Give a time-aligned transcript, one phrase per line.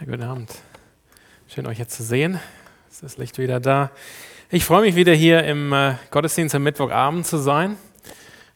[0.00, 0.50] Ja, guten Abend.
[1.46, 2.40] Schön euch jetzt zu sehen.
[2.90, 3.92] Ist das Licht wieder da.
[4.50, 7.76] Ich freue mich wieder hier im äh, Gottesdienst am Mittwochabend zu sein.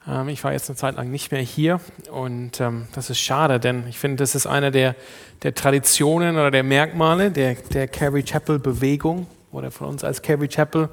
[0.09, 1.80] Ähm, ich war jetzt eine Zeit lang nicht mehr hier
[2.11, 4.96] und ähm, das ist schade, denn ich finde, das ist eine der,
[5.45, 10.48] der Traditionen oder der Merkmale der, der Calvary Chapel Bewegung oder von uns als Calvary
[10.48, 10.88] Chapel,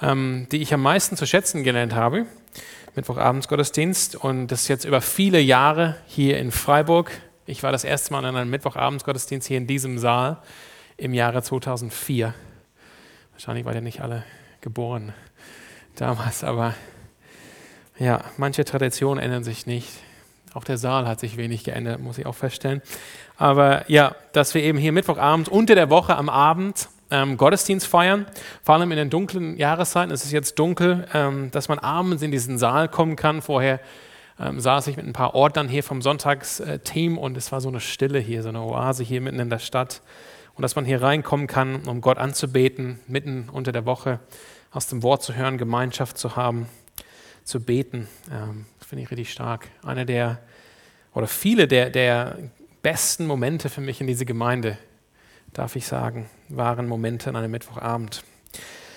[0.00, 2.24] ähm, die ich am meisten zu schätzen gelernt habe.
[2.94, 7.10] Mittwochabends Gottesdienst und das jetzt über viele Jahre hier in Freiburg
[7.46, 10.38] ich war das erste Mal in einem Mittwochabendsgottesdienst hier in diesem Saal
[10.96, 12.34] im Jahre 2004.
[13.32, 14.24] Wahrscheinlich war ja nicht alle
[14.60, 15.12] geboren
[15.96, 16.74] damals, aber
[17.98, 19.88] ja, manche Traditionen ändern sich nicht.
[20.54, 22.80] Auch der Saal hat sich wenig geändert, muss ich auch feststellen.
[23.36, 28.26] Aber ja, dass wir eben hier Mittwochabend unter der Woche am Abend ähm, Gottesdienst feiern,
[28.62, 32.30] vor allem in den dunklen Jahreszeiten, es ist jetzt dunkel, ähm, dass man abends in
[32.30, 33.42] diesen Saal kommen kann.
[33.42, 33.80] Vorher
[34.38, 37.80] ähm, saß ich mit ein paar Ordnern hier vom Sonntagsteam und es war so eine
[37.80, 40.02] Stille hier, so eine Oase hier mitten in der Stadt.
[40.54, 44.20] Und dass man hier reinkommen kann, um Gott anzubeten, mitten unter der Woche
[44.70, 46.68] aus dem Wort zu hören, Gemeinschaft zu haben,
[47.44, 49.68] zu beten, ähm, finde ich richtig stark.
[49.82, 50.38] Einer der,
[51.12, 52.38] oder viele der, der
[52.82, 54.78] besten Momente für mich in dieser Gemeinde,
[55.52, 58.24] darf ich sagen, waren Momente an einem Mittwochabend.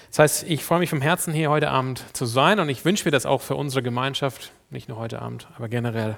[0.09, 3.05] Das heißt, ich freue mich vom Herzen hier heute Abend zu sein und ich wünsche
[3.05, 6.17] mir das auch für unsere Gemeinschaft, nicht nur heute Abend, aber generell.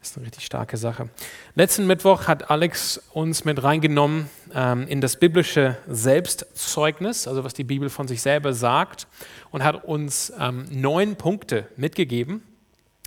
[0.00, 1.08] Das ist eine richtig starke Sache.
[1.56, 7.64] Letzten Mittwoch hat Alex uns mit reingenommen ähm, in das biblische Selbstzeugnis, also was die
[7.64, 9.08] Bibel von sich selber sagt,
[9.50, 12.42] und hat uns ähm, neun Punkte mitgegeben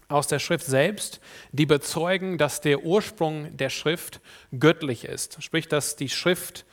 [0.09, 1.21] aus der Schrift selbst,
[1.53, 4.19] die bezeugen, dass der Ursprung der Schrift
[4.59, 5.41] göttlich ist.
[5.41, 6.65] Sprich, dass die Schrift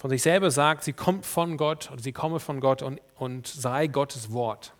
[0.00, 3.46] von sich selber sagt, sie kommt von Gott oder sie komme von Gott und, und
[3.46, 4.72] sei Gottes Wort.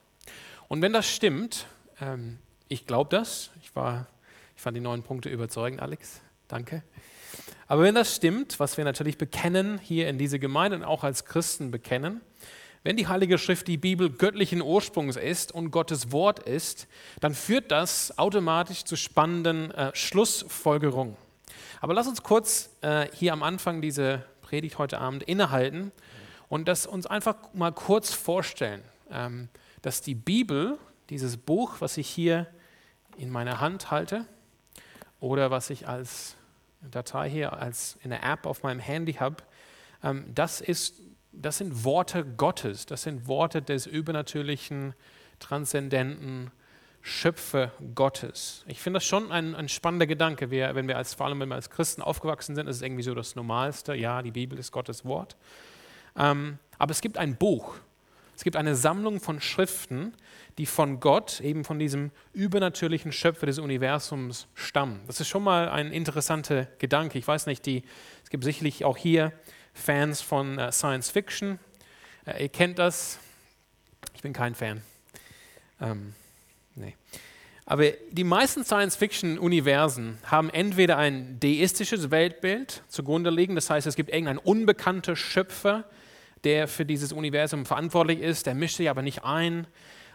[0.67, 1.67] Und wenn das stimmt,
[2.01, 4.07] ähm, ich glaube das, ich, war,
[4.57, 6.83] ich fand die neun Punkte überzeugend, Alex, danke.
[7.67, 11.27] Aber wenn das stimmt, was wir natürlich bekennen hier in dieser Gemeinde und auch als
[11.27, 12.23] Christen bekennen,
[12.83, 16.89] wenn die Heilige Schrift die Bibel göttlichen Ursprungs ist und Gottes Wort ist,
[17.21, 21.15] dann führt das automatisch zu spannenden äh, Schlussfolgerungen.
[21.83, 25.93] Aber lass uns kurz äh, hier am Anfang diese Predigt heute Abend innehalten
[26.49, 29.49] und das uns einfach mal kurz vorstellen, ähm,
[29.81, 30.77] dass die Bibel,
[31.09, 32.49] dieses Buch, was ich hier
[33.17, 34.27] in meiner Hand halte
[35.21, 36.35] oder was ich als
[36.81, 39.37] Datei hier als in der App auf meinem Handy habe,
[40.03, 40.97] ähm, das, ist,
[41.31, 44.95] das sind Worte Gottes, das sind Worte des übernatürlichen,
[45.39, 46.51] transzendenten,
[47.03, 48.63] Schöpfer Gottes.
[48.67, 50.51] Ich finde das schon ein, ein spannender Gedanke.
[50.51, 53.03] Wir, wenn wir als, vor allem wenn wir als Christen aufgewachsen sind, ist es irgendwie
[53.03, 53.95] so das Normalste.
[53.95, 55.37] Ja, die Bibel ist Gottes Wort.
[56.17, 57.77] Ähm, aber es gibt ein Buch.
[58.37, 60.15] Es gibt eine Sammlung von Schriften,
[60.57, 65.01] die von Gott, eben von diesem übernatürlichen Schöpfer des Universums stammen.
[65.07, 67.19] Das ist schon mal ein interessanter Gedanke.
[67.19, 67.83] Ich weiß nicht, die,
[68.25, 69.33] es gibt sicherlich auch hier
[69.75, 71.59] Fans von äh, Science Fiction.
[72.25, 73.19] Äh, ihr kennt das.
[74.15, 74.83] Ich bin kein Fan.
[75.81, 76.15] Ähm,
[76.75, 76.95] Nee.
[77.67, 84.11] Aber die meisten Science-Fiction-Universen haben entweder ein deistisches Weltbild zugrunde liegen, das heißt, es gibt
[84.11, 85.85] irgendeinen unbekannten Schöpfer,
[86.43, 89.67] der für dieses Universum verantwortlich ist, der mischt sich aber nicht ein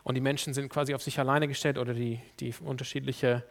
[0.03, 3.41] und die Menschen sind quasi auf sich alleine gestellt oder die, die unterschiedlichen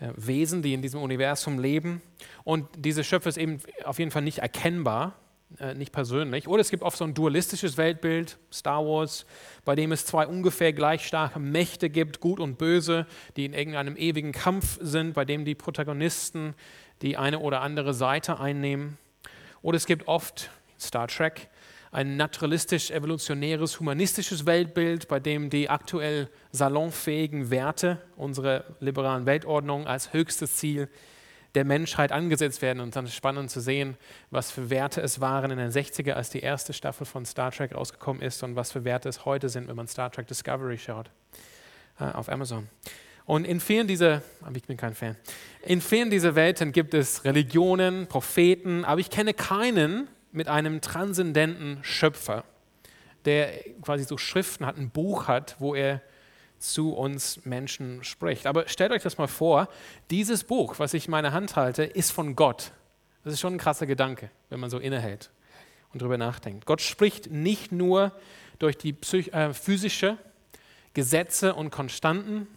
[0.00, 2.02] äh, Wesen, die in diesem Universum leben.
[2.44, 5.14] Und dieser Schöpfer ist eben auf jeden Fall nicht erkennbar
[5.58, 6.46] äh, nicht persönlich.
[6.46, 9.24] Oder es gibt oft so ein dualistisches Weltbild, Star Wars,
[9.64, 13.96] bei dem es zwei ungefähr gleich starke Mächte gibt, gut und böse, die in irgendeinem
[13.96, 16.54] ewigen Kampf sind, bei dem die Protagonisten
[17.00, 18.98] die eine oder andere Seite einnehmen.
[19.62, 21.48] Oder es gibt oft, Star Trek,
[21.90, 30.56] ein naturalistisch-evolutionäres, humanistisches Weltbild, bei dem die aktuell salonfähigen Werte unserer liberalen Weltordnung als höchstes
[30.56, 30.88] Ziel
[31.58, 32.78] der Menschheit angesetzt werden.
[32.78, 33.96] Und dann ist spannend zu sehen,
[34.30, 37.74] was für Werte es waren in den 60er, als die erste Staffel von Star Trek
[37.74, 41.10] rausgekommen ist und was für Werte es heute sind, wenn man Star Trek Discovery schaut
[41.98, 42.68] äh, auf Amazon.
[43.24, 44.22] Und in vielen dieser,
[44.54, 45.16] ich bin kein Fan,
[45.64, 51.80] in vielen dieser Welten gibt es Religionen, Propheten, aber ich kenne keinen mit einem transzendenten
[51.82, 52.44] Schöpfer,
[53.24, 53.50] der
[53.82, 56.02] quasi so Schriften hat, ein Buch hat, wo er
[56.58, 58.46] zu uns Menschen spricht.
[58.46, 59.68] Aber stellt euch das mal vor,
[60.10, 62.72] dieses Buch, was ich in meiner Hand halte, ist von Gott.
[63.24, 65.30] Das ist schon ein krasser Gedanke, wenn man so innehält
[65.92, 66.66] und darüber nachdenkt.
[66.66, 68.12] Gott spricht nicht nur
[68.58, 68.96] durch die
[69.32, 70.18] äh, physische
[70.94, 72.48] Gesetze und Konstanten,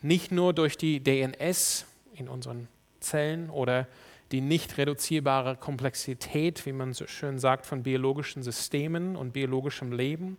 [0.00, 2.68] nicht nur durch die DNS in unseren
[3.00, 3.86] Zellen oder
[4.32, 10.38] die nicht reduzierbare Komplexität, wie man so schön sagt, von biologischen Systemen und biologischem Leben.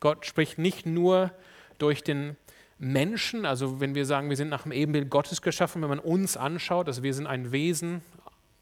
[0.00, 1.30] Gott spricht nicht nur
[1.78, 2.36] durch den
[2.78, 6.36] Menschen, also wenn wir sagen, wir sind nach dem Ebenbild Gottes geschaffen, wenn man uns
[6.36, 8.02] anschaut, also wir sind ein Wesen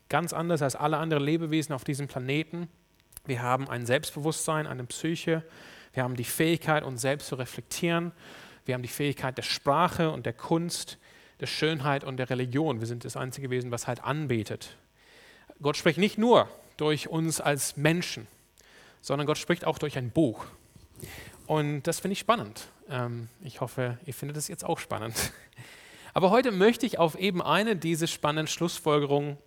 [0.09, 2.69] ganz anders als alle anderen Lebewesen auf diesem Planeten.
[3.25, 5.43] Wir haben ein Selbstbewusstsein, eine Psyche.
[5.95, 8.13] Wir haben die Fähigkeit, uns selbst zu reflektieren.
[8.65, 10.99] Wir haben die Fähigkeit der Sprache und der Kunst,
[11.41, 12.81] der Schönheit und der Religion.
[12.81, 14.77] Wir sind das einzige Wesen, was halt anbetet.
[15.63, 18.27] Gott spricht nicht nur durch uns als Menschen,
[19.01, 20.45] sondern Gott spricht auch durch ein Buch.
[21.47, 22.69] Und das finde ich spannend.
[22.89, 25.15] Ähm, ich hoffe, ihr findet es jetzt auch spannend.
[26.15, 29.39] Aber heute möchte ich auf eben eine dieser spannenden Schlussfolgerungen,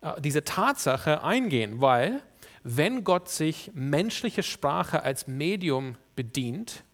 [0.00, 2.22] äh, diese Tatsache eingehen, weil
[2.62, 6.84] wenn Gott sich menschliche Sprache als Medium bedient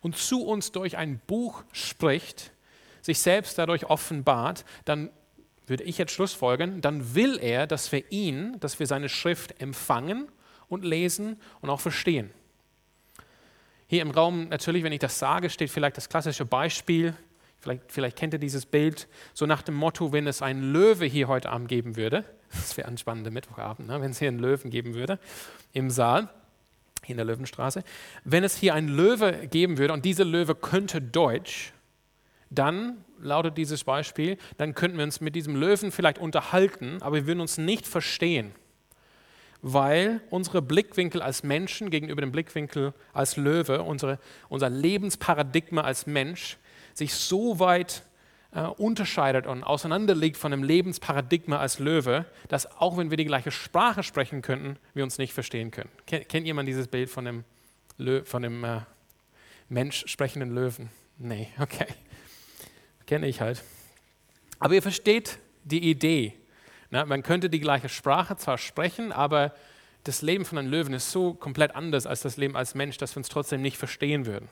[0.00, 2.52] und zu uns durch ein Buch spricht,
[3.00, 5.10] sich selbst dadurch offenbart, dann
[5.66, 10.28] würde ich jetzt Schlussfolgern, dann will er, dass wir ihn, dass wir seine Schrift empfangen
[10.68, 12.30] und lesen und auch verstehen.
[13.94, 17.14] Hier im Raum, natürlich, wenn ich das sage, steht vielleicht das klassische Beispiel,
[17.60, 21.28] vielleicht, vielleicht kennt ihr dieses Bild, so nach dem Motto, wenn es einen Löwe hier
[21.28, 24.72] heute Abend geben würde, das wäre ein spannender Mittwochabend, ne, wenn es hier einen Löwen
[24.72, 25.20] geben würde
[25.72, 26.28] im Saal,
[27.04, 27.84] hier in der Löwenstraße,
[28.24, 31.72] wenn es hier einen Löwe geben würde und dieser Löwe könnte Deutsch,
[32.50, 37.26] dann lautet dieses Beispiel, dann könnten wir uns mit diesem Löwen vielleicht unterhalten, aber wir
[37.28, 38.56] würden uns nicht verstehen,
[39.66, 44.18] weil unsere Blickwinkel als Menschen gegenüber dem Blickwinkel als Löwe, unsere,
[44.50, 46.58] unser Lebensparadigma als Mensch
[46.92, 48.02] sich so weit
[48.52, 53.50] äh, unterscheidet und auseinanderliegt von dem Lebensparadigma als Löwe, dass auch wenn wir die gleiche
[53.50, 55.88] Sprache sprechen könnten, wir uns nicht verstehen können.
[56.06, 57.44] Kennt, kennt jemand dieses Bild von dem,
[57.96, 58.80] Lö von dem äh,
[59.70, 60.90] Mensch sprechenden Löwen?
[61.16, 61.86] Nee, okay.
[63.06, 63.64] Kenne ich halt.
[64.58, 66.34] Aber ihr versteht die Idee.
[66.90, 67.04] Ne?
[67.06, 69.54] Man könnte die gleiche Sprache zwar sprechen, aber
[70.04, 73.14] das Leben von einem Löwen ist so komplett anders als das Leben als Mensch, dass
[73.14, 74.48] wir uns trotzdem nicht verstehen würden.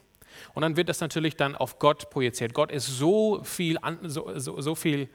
[0.54, 2.54] Und dann wird das natürlich dann auf Gott projiziert.
[2.54, 5.08] Gott ist so viel, so, so, so viel,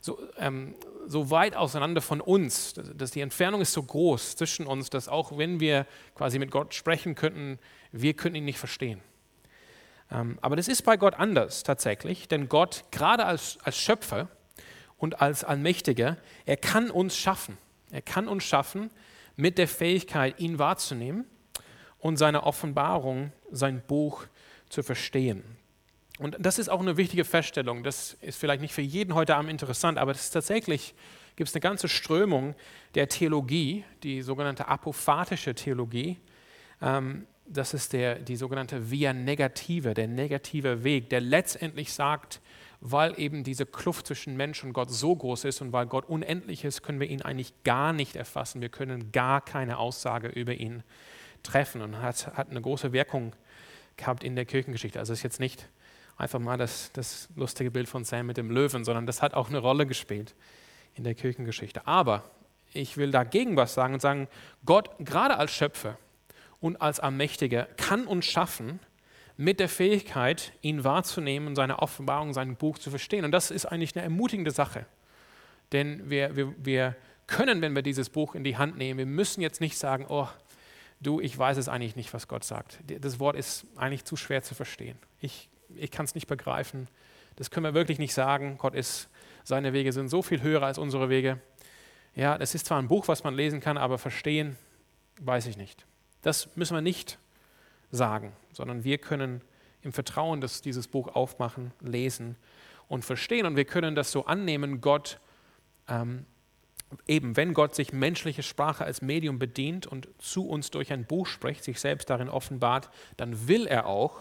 [0.00, 0.74] so, ähm,
[1.06, 5.36] so weit auseinander von uns, dass, die Entfernung ist so groß zwischen uns, dass auch
[5.36, 7.58] wenn wir quasi mit Gott sprechen könnten,
[7.92, 9.00] wir können ihn nicht verstehen.
[10.10, 14.28] Ähm, aber das ist bei Gott anders tatsächlich, denn Gott, gerade als, als Schöpfer
[14.98, 17.58] und als Allmächtiger, er kann uns schaffen.
[17.90, 18.90] Er kann uns schaffen
[19.36, 21.26] mit der Fähigkeit, ihn wahrzunehmen
[21.98, 24.26] und seine Offenbarung, sein Buch
[24.68, 25.44] zu verstehen.
[26.18, 27.82] Und das ist auch eine wichtige Feststellung.
[27.82, 30.94] Das ist vielleicht nicht für jeden heute Abend interessant, aber das ist tatsächlich,
[31.36, 32.54] gibt es eine ganze Strömung
[32.94, 36.18] der Theologie, die sogenannte apophatische Theologie,
[36.80, 42.40] ähm, das ist der, die sogenannte Via Negative, der negative Weg, der letztendlich sagt,
[42.80, 46.64] weil eben diese Kluft zwischen Mensch und Gott so groß ist und weil Gott unendlich
[46.64, 48.60] ist, können wir ihn eigentlich gar nicht erfassen.
[48.60, 50.82] Wir können gar keine Aussage über ihn
[51.42, 53.34] treffen und hat, hat eine große Wirkung
[53.96, 54.98] gehabt in der Kirchengeschichte.
[54.98, 55.68] Also es ist jetzt nicht
[56.16, 59.48] einfach mal das, das lustige Bild von Sam mit dem Löwen, sondern das hat auch
[59.48, 60.34] eine Rolle gespielt
[60.94, 61.86] in der Kirchengeschichte.
[61.86, 62.24] Aber
[62.72, 64.28] ich will dagegen was sagen und sagen,
[64.64, 65.98] Gott gerade als Schöpfer,
[66.60, 68.80] und als Allmächtiger kann uns schaffen
[69.36, 73.24] mit der Fähigkeit, ihn wahrzunehmen und seine Offenbarung, sein Buch zu verstehen.
[73.24, 74.86] Und das ist eigentlich eine ermutigende Sache.
[75.72, 76.96] Denn wir, wir, wir
[77.26, 80.28] können, wenn wir dieses Buch in die Hand nehmen, wir müssen jetzt nicht sagen, oh,
[81.00, 82.78] du, ich weiß es eigentlich nicht, was Gott sagt.
[82.86, 84.98] Das Wort ist eigentlich zu schwer zu verstehen.
[85.20, 86.88] Ich, ich kann es nicht begreifen.
[87.36, 88.56] Das können wir wirklich nicht sagen.
[88.58, 89.08] Gott ist,
[89.44, 91.40] seine Wege sind so viel höher als unsere Wege.
[92.14, 94.56] Ja, das ist zwar ein Buch, was man lesen kann, aber verstehen,
[95.20, 95.84] weiß ich nicht.
[96.22, 97.18] Das müssen wir nicht
[97.90, 99.40] sagen, sondern wir können
[99.82, 102.36] im Vertrauen dass dieses Buch aufmachen, lesen
[102.88, 103.46] und verstehen.
[103.46, 105.20] Und wir können das so annehmen, Gott,
[105.88, 106.26] ähm,
[107.06, 111.26] eben wenn Gott sich menschliche Sprache als Medium bedient und zu uns durch ein Buch
[111.26, 114.20] spricht, sich selbst darin offenbart, dann will er auch,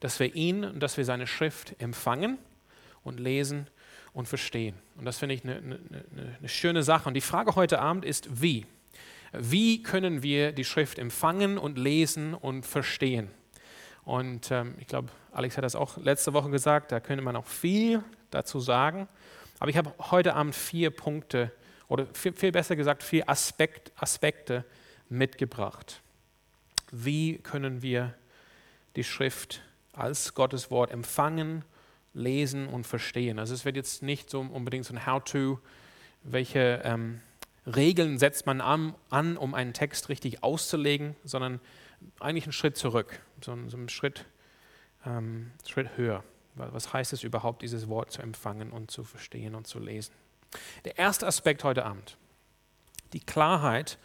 [0.00, 2.38] dass wir ihn und dass wir seine Schrift empfangen
[3.02, 3.68] und lesen
[4.12, 4.74] und verstehen.
[4.96, 5.80] Und das finde ich eine, eine,
[6.38, 7.08] eine schöne Sache.
[7.08, 8.66] Und die Frage heute Abend ist, wie?
[9.38, 13.30] Wie können wir die Schrift empfangen und lesen und verstehen.
[14.04, 17.46] Und ähm, ich glaube, Alex hat das auch letzte Woche gesagt, da könnte man auch
[17.46, 19.08] viel dazu sagen.
[19.58, 21.50] Aber ich habe heute Abend vier Punkte
[21.88, 24.64] oder viel, viel besser gesagt vier Aspekt, Aspekte
[25.08, 26.02] mitgebracht.
[26.90, 28.14] Wie können wir
[28.96, 29.62] die Schrift
[29.92, 31.64] als Gottes Wort empfangen,
[32.12, 33.38] lesen und verstehen?
[33.38, 35.60] Also es wird jetzt nicht so unbedingt so ein How-to,
[36.22, 37.20] welche ähm,
[37.66, 41.60] Regeln setzt man an, an, um einen Text richtig auszulegen, sondern
[42.20, 44.26] eigentlich einen Schritt zurück, so, einen Schritt,
[45.06, 46.22] ähm, Schritt höher.
[46.56, 50.14] Was heißt es überhaupt, dieses Wort zu empfangen und zu verstehen und zu lesen?
[50.84, 52.16] Der erste Aspekt heute Abend,
[53.12, 53.98] die Klarheit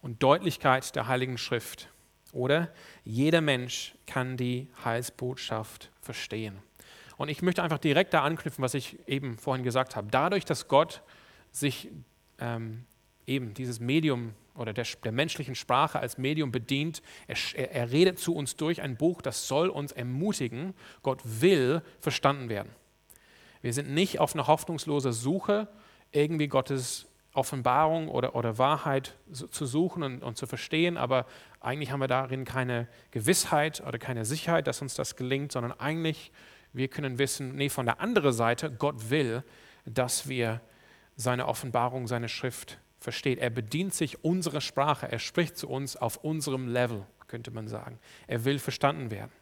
[0.00, 1.88] und Deutlichkeit der Heiligen Schrift.
[2.32, 2.72] Oder
[3.04, 6.58] jeder Mensch kann die Heilsbotschaft verstehen.
[7.16, 10.08] Und ich möchte einfach direkt da anknüpfen, was ich eben vorhin gesagt habe.
[10.10, 11.02] Dadurch, dass Gott
[11.52, 11.90] sich
[12.38, 12.86] ähm,
[13.26, 17.02] eben dieses Medium oder der, der menschlichen Sprache als Medium bedient.
[17.26, 17.36] Er,
[17.72, 20.74] er, redet zu uns durch ein Buch, das soll uns ermutigen.
[21.02, 22.70] Gott will verstanden werden.
[23.62, 25.68] Wir sind nicht auf einer hoffnungslosen Suche,
[26.12, 31.26] irgendwie Gottes Offenbarung oder, oder Wahrheit zu suchen und, und, zu verstehen, aber
[31.60, 36.32] eigentlich haben wir darin keine Gewissheit oder keine Sicherheit, dass uns das gelingt, sondern eigentlich
[36.72, 39.42] wir können wissen, nee, von der anderen Seite, Gott will,
[39.84, 40.60] dass wir
[41.16, 43.38] seine Offenbarung, seine Schrift verstehen.
[43.38, 47.98] Er bedient sich unserer Sprache, er spricht zu uns auf unserem Level, könnte man sagen.
[48.26, 49.32] Er will verstanden werden.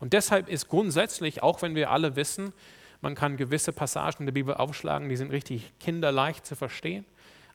[0.00, 2.52] Und deshalb ist grundsätzlich, auch wenn wir alle wissen,
[3.00, 7.04] man kann gewisse Passagen der Bibel aufschlagen, die sind richtig kinderleicht zu verstehen,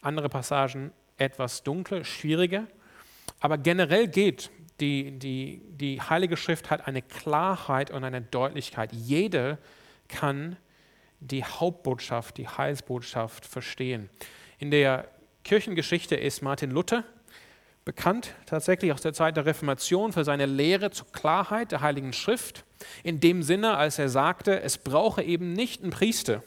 [0.01, 2.68] andere Passagen etwas dunkler, schwieriger.
[3.39, 8.92] Aber generell geht, die, die, die Heilige Schrift hat eine Klarheit und eine Deutlichkeit.
[8.94, 9.58] Jeder
[10.08, 10.58] kann
[11.20, 14.10] die Hauptbotschaft, die Heilsbotschaft verstehen.
[14.60, 15.10] In der
[15.48, 17.06] Kirchengeschichte ist Martin Luther
[17.86, 22.66] bekannt, tatsächlich aus der Zeit der Reformation, für seine Lehre zur Klarheit der Heiligen Schrift.
[23.01, 26.44] In dem Sinne, als er sagte, es brauche eben nicht einen Priester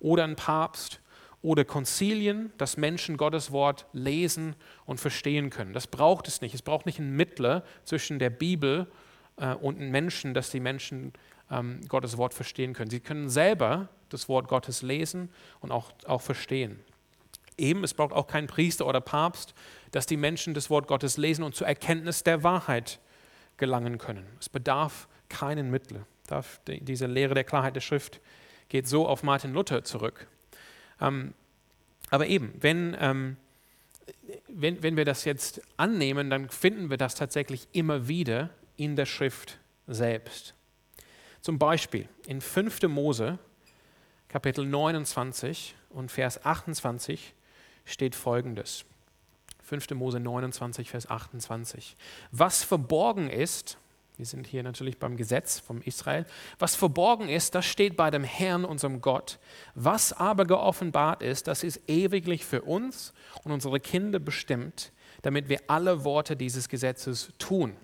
[0.00, 1.00] oder einen Papst
[1.40, 4.56] oder Konzilien, dass Menschen Gottes Wort lesen
[4.86, 5.72] und verstehen können.
[5.72, 6.52] Das braucht es nicht.
[6.52, 8.90] Es braucht nicht einen Mittler zwischen der Bibel
[9.36, 11.12] äh, und den Menschen, dass die Menschen
[11.48, 12.90] ähm, Gottes Wort verstehen können.
[12.90, 15.30] Sie können selber das Wort Gottes lesen
[15.60, 16.80] und auch, auch verstehen.
[17.58, 19.54] Eben, es braucht auch keinen Priester oder Papst,
[19.90, 22.98] dass die Menschen das Wort Gottes lesen und zur Erkenntnis der Wahrheit
[23.56, 24.26] gelangen können.
[24.40, 26.06] Es bedarf keinen Mittler.
[26.66, 28.20] Diese Lehre der Klarheit der Schrift
[28.68, 30.26] geht so auf Martin Luther zurück.
[31.00, 31.34] Ähm,
[32.10, 33.36] aber eben, wenn, ähm,
[34.48, 39.06] wenn, wenn wir das jetzt annehmen, dann finden wir das tatsächlich immer wieder in der
[39.06, 40.54] Schrift selbst.
[41.40, 42.82] Zum Beispiel in 5.
[42.84, 43.38] Mose,
[44.28, 47.34] Kapitel 29 und Vers 28
[47.92, 48.84] steht folgendes.
[49.64, 49.90] 5.
[49.92, 51.96] Mose 29, Vers 28.
[52.30, 53.78] Was verborgen ist,
[54.16, 56.26] wir sind hier natürlich beim Gesetz vom Israel,
[56.58, 59.38] was verborgen ist, das steht bei dem Herrn, unserem Gott.
[59.74, 63.12] Was aber geoffenbart ist, das ist ewiglich für uns
[63.44, 67.76] und unsere Kinder bestimmt, damit wir alle Worte dieses Gesetzes tun.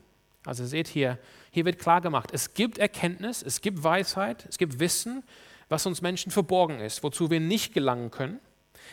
[0.45, 1.19] Also seht hier,
[1.51, 5.23] hier wird klar gemacht, es gibt Erkenntnis, es gibt Weisheit, es gibt Wissen,
[5.69, 8.41] was uns Menschen verborgen ist, wozu wir nicht gelangen können.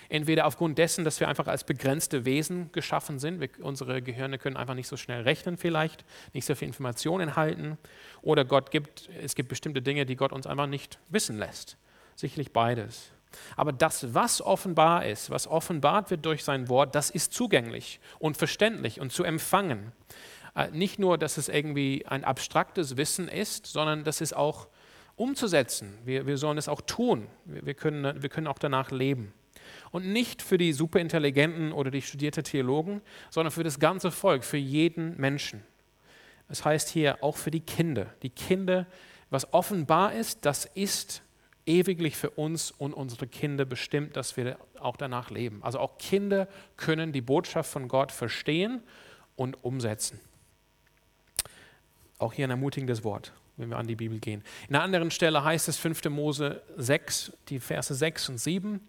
[0.10, 4.58] Entweder aufgrund dessen, dass wir einfach als begrenzte Wesen geschaffen sind, wir, unsere Gehirne können
[4.58, 7.78] einfach nicht so schnell rechnen vielleicht, nicht so viel Informationen halten,
[8.22, 11.78] oder Gott gibt, es gibt bestimmte Dinge, die Gott uns einfach nicht wissen lässt.
[12.16, 13.12] Sicherlich beides.
[13.56, 18.38] Aber das, was offenbar ist, was offenbart wird durch sein Wort, das ist zugänglich und
[18.38, 19.92] verständlich und zu empfangen.
[20.56, 24.68] Äh, nicht nur, dass es irgendwie ein abstraktes Wissen ist, sondern das ist auch
[25.16, 25.98] umzusetzen.
[26.04, 27.28] Wir, wir sollen es auch tun.
[27.46, 29.34] Wir, wir, können, wir können auch danach leben.
[29.92, 34.58] Und nicht für die Superintelligenten oder die studierten Theologen, sondern für das ganze Volk, für
[34.58, 35.64] jeden Menschen.
[36.48, 38.14] Das heißt hier auch für die Kinder.
[38.22, 38.86] Die Kinder,
[39.30, 41.22] was offenbar ist, das ist
[41.66, 45.64] ewiglich für uns und unsere Kinder bestimmt, dass wir auch danach leben.
[45.64, 48.82] Also auch Kinder können die Botschaft von Gott verstehen
[49.36, 50.20] und umsetzen.
[52.18, 54.44] Auch hier ein ermutigendes Wort, wenn wir an die Bibel gehen.
[54.70, 56.06] In einer anderen Stelle heißt es 5.
[56.06, 58.88] Mose 6, die Verse 6 und 7.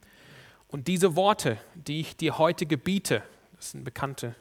[0.69, 3.23] Und diese Worte, die ich dir heute gebiete,
[3.57, 4.35] das sind bekannte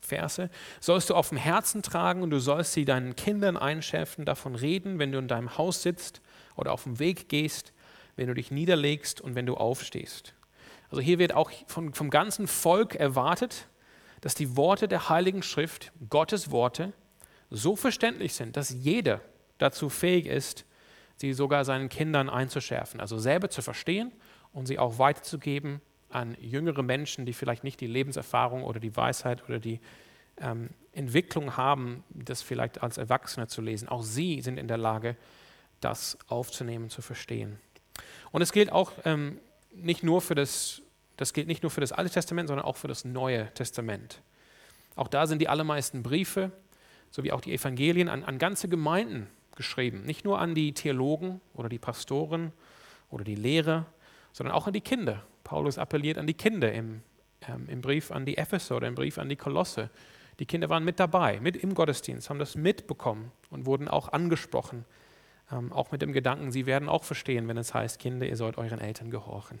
[0.00, 0.50] Verse,
[0.80, 4.98] sollst du auf dem Herzen tragen und du sollst sie deinen Kindern einschärfen, davon reden,
[4.98, 6.20] wenn du in deinem Haus sitzt
[6.56, 7.72] oder auf dem Weg gehst,
[8.16, 10.34] wenn du dich niederlegst und wenn du aufstehst.
[10.90, 13.66] Also hier wird auch vom, vom ganzen Volk erwartet,
[14.20, 16.92] dass die Worte der Heiligen Schrift, Gottes Worte,
[17.50, 19.20] so verständlich sind, dass jeder
[19.58, 20.64] dazu fähig ist,
[21.16, 24.12] sie sogar seinen Kindern einzuschärfen, also selber zu verstehen
[24.54, 29.44] und sie auch weiterzugeben an jüngere Menschen, die vielleicht nicht die Lebenserfahrung oder die Weisheit
[29.44, 29.80] oder die
[30.38, 33.88] ähm, Entwicklung haben, das vielleicht als Erwachsene zu lesen.
[33.88, 35.16] Auch sie sind in der Lage,
[35.80, 37.58] das aufzunehmen, zu verstehen.
[38.30, 39.38] Und es gilt auch ähm,
[39.74, 40.82] nicht nur für das,
[41.16, 44.22] das gilt nicht nur für das Alte Testament, sondern auch für das Neue Testament.
[44.96, 46.52] Auch da sind die allermeisten Briefe,
[47.10, 50.04] sowie auch die Evangelien an, an ganze Gemeinden geschrieben.
[50.04, 52.52] Nicht nur an die Theologen oder die Pastoren
[53.10, 53.86] oder die Lehrer,
[54.34, 55.22] sondern auch an die Kinder.
[55.44, 57.02] Paulus appelliert an die Kinder im,
[57.48, 59.90] ähm, im Brief an die Epheser oder im Brief an die Kolosse.
[60.40, 64.84] Die Kinder waren mit dabei, mit im Gottesdienst, haben das mitbekommen und wurden auch angesprochen,
[65.52, 68.58] ähm, auch mit dem Gedanken, sie werden auch verstehen, wenn es heißt, Kinder, ihr sollt
[68.58, 69.60] euren Eltern gehorchen.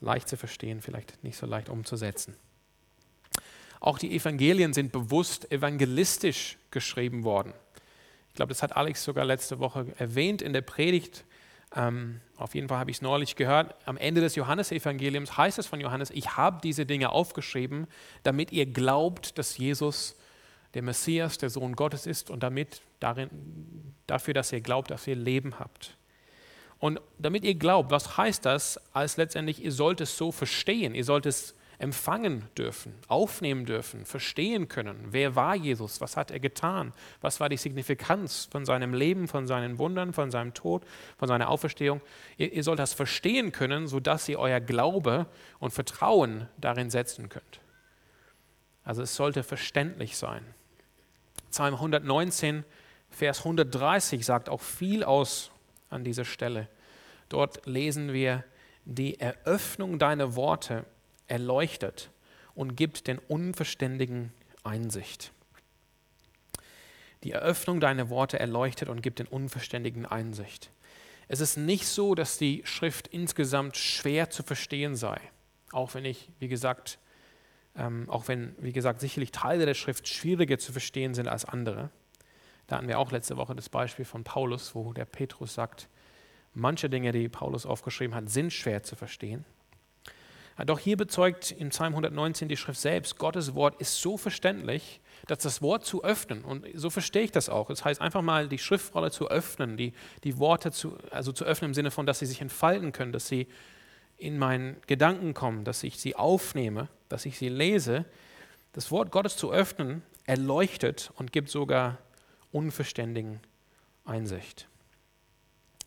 [0.00, 2.36] Leicht zu verstehen, vielleicht nicht so leicht umzusetzen.
[3.80, 7.52] Auch die Evangelien sind bewusst evangelistisch geschrieben worden.
[8.30, 11.24] Ich glaube, das hat Alex sogar letzte Woche erwähnt in der Predigt
[11.76, 13.74] Ähm, auf jeden Fall habe ich es neulich gehört.
[13.84, 17.86] Am Ende des Johannesevangeliums heißt es von Johannes, ich habe diese Dinge aufgeschrieben,
[18.22, 20.16] damit ihr glaubt, dass Jesus
[20.74, 23.28] der Messias, der Sohn Gottes ist und damit darin,
[24.06, 25.96] dafür, dass ihr glaubt, dass ihr Leben habt.
[26.78, 31.04] Und damit ihr glaubt, was heißt das, als letztendlich, ihr sollt es so verstehen, ihr
[31.04, 35.08] sollt es empfangen dürfen, aufnehmen dürfen, verstehen können.
[35.10, 36.00] Wer war Jesus?
[36.00, 36.92] Was hat er getan?
[37.20, 40.84] Was war die Signifikanz von seinem Leben, von seinen Wundern, von seinem Tod,
[41.18, 42.00] von seiner Auferstehung?
[42.36, 45.26] Ihr, ihr sollt das verstehen können, sodass ihr euer Glaube
[45.60, 47.60] und Vertrauen darin setzen könnt.
[48.82, 50.44] Also es sollte verständlich sein.
[51.50, 52.64] Psalm 119,
[53.10, 55.52] Vers 130 sagt auch viel aus
[55.90, 56.68] an dieser Stelle.
[57.28, 58.44] Dort lesen wir,
[58.84, 60.86] die Eröffnung deiner Worte
[61.28, 62.10] erleuchtet
[62.54, 64.32] und gibt den Unverständigen
[64.64, 65.32] Einsicht.
[67.24, 70.70] Die Eröffnung deiner Worte erleuchtet und gibt den Unverständigen Einsicht.
[71.28, 75.20] Es ist nicht so, dass die Schrift insgesamt schwer zu verstehen sei.
[75.72, 76.98] Auch wenn ich, wie gesagt,
[77.76, 81.90] ähm, auch wenn, wie gesagt, sicherlich Teile der Schrift schwieriger zu verstehen sind als andere.
[82.66, 85.88] Da hatten wir auch letzte Woche das Beispiel von Paulus, wo der Petrus sagt,
[86.54, 89.44] manche Dinge, die Paulus aufgeschrieben hat, sind schwer zu verstehen.
[90.66, 95.38] Doch hier bezeugt in Psalm 119 die Schrift selbst, Gottes Wort ist so verständlich, dass
[95.38, 98.58] das Wort zu öffnen, und so verstehe ich das auch, das heißt einfach mal die
[98.58, 99.92] Schriftrolle zu öffnen, die,
[100.24, 103.28] die Worte zu, also zu öffnen im Sinne von, dass sie sich entfalten können, dass
[103.28, 103.46] sie
[104.16, 108.04] in meinen Gedanken kommen, dass ich sie aufnehme, dass ich sie lese.
[108.72, 111.98] Das Wort Gottes zu öffnen erleuchtet und gibt sogar
[112.50, 113.40] unverständigen
[114.04, 114.68] Einsicht.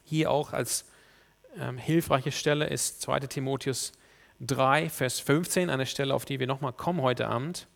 [0.04, 0.86] Hier auch als
[1.58, 3.92] ähm, hilfreiche Stelle ist 2 Timotheus
[4.42, 7.68] 3, Vers 15, eine Stelle, auf die wir nochmal kommen heute Abend.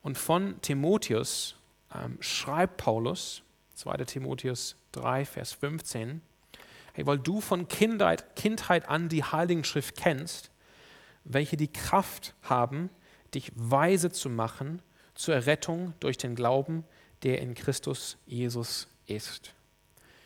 [0.00, 1.56] Und von Timotheus
[1.94, 3.42] ähm, schreibt Paulus,
[3.74, 6.22] 2 Timotheus 3, Vers 15,
[6.94, 10.50] hey, weil du von Kindheit, Kindheit an die Heiligen Schrift kennst,
[11.24, 12.88] welche die Kraft haben,
[13.34, 14.80] dich weise zu machen
[15.14, 16.84] zur Errettung durch den Glauben,
[17.22, 19.52] der in Christus Jesus ist.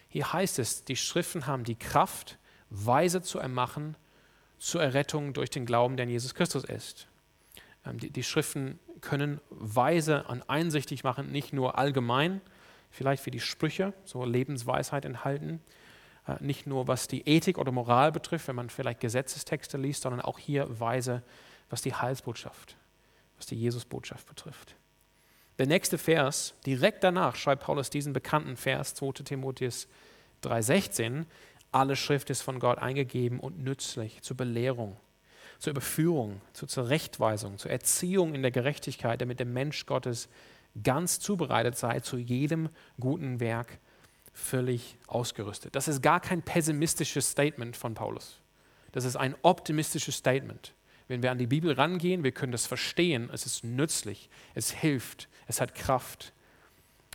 [0.08, 2.38] Hier heißt es, die Schriften haben die Kraft,
[2.70, 3.96] weise zu ermachen
[4.58, 7.08] zur Errettung durch den Glauben, der in Jesus Christus ist.
[7.86, 12.40] Ähm, die, die Schriften können weise und einsichtig machen, nicht nur allgemein,
[12.90, 15.60] vielleicht wie die Sprüche, so Lebensweisheit enthalten,
[16.26, 20.20] äh, nicht nur was die Ethik oder Moral betrifft, wenn man vielleicht Gesetzestexte liest, sondern
[20.20, 21.22] auch hier weise,
[21.70, 22.76] was die Heilsbotschaft,
[23.36, 24.74] was die Jesusbotschaft betrifft.
[25.58, 29.88] Der nächste Vers, direkt danach schreibt Paulus diesen bekannten Vers, 2 Timotheus
[30.44, 31.24] 3,16,
[31.72, 34.96] alle Schrift ist von Gott eingegeben und nützlich zur Belehrung,
[35.58, 40.28] zur Überführung, zur Zurechtweisung, zur Erziehung in der Gerechtigkeit, damit der Mensch Gottes
[40.82, 42.68] ganz zubereitet sei, zu jedem
[43.00, 43.78] guten Werk
[44.32, 45.74] völlig ausgerüstet.
[45.74, 48.40] Das ist gar kein pessimistisches Statement von Paulus.
[48.92, 50.74] Das ist ein optimistisches Statement.
[51.08, 55.28] Wenn wir an die Bibel rangehen, wir können das verstehen, es ist nützlich, es hilft,
[55.46, 56.32] es hat Kraft,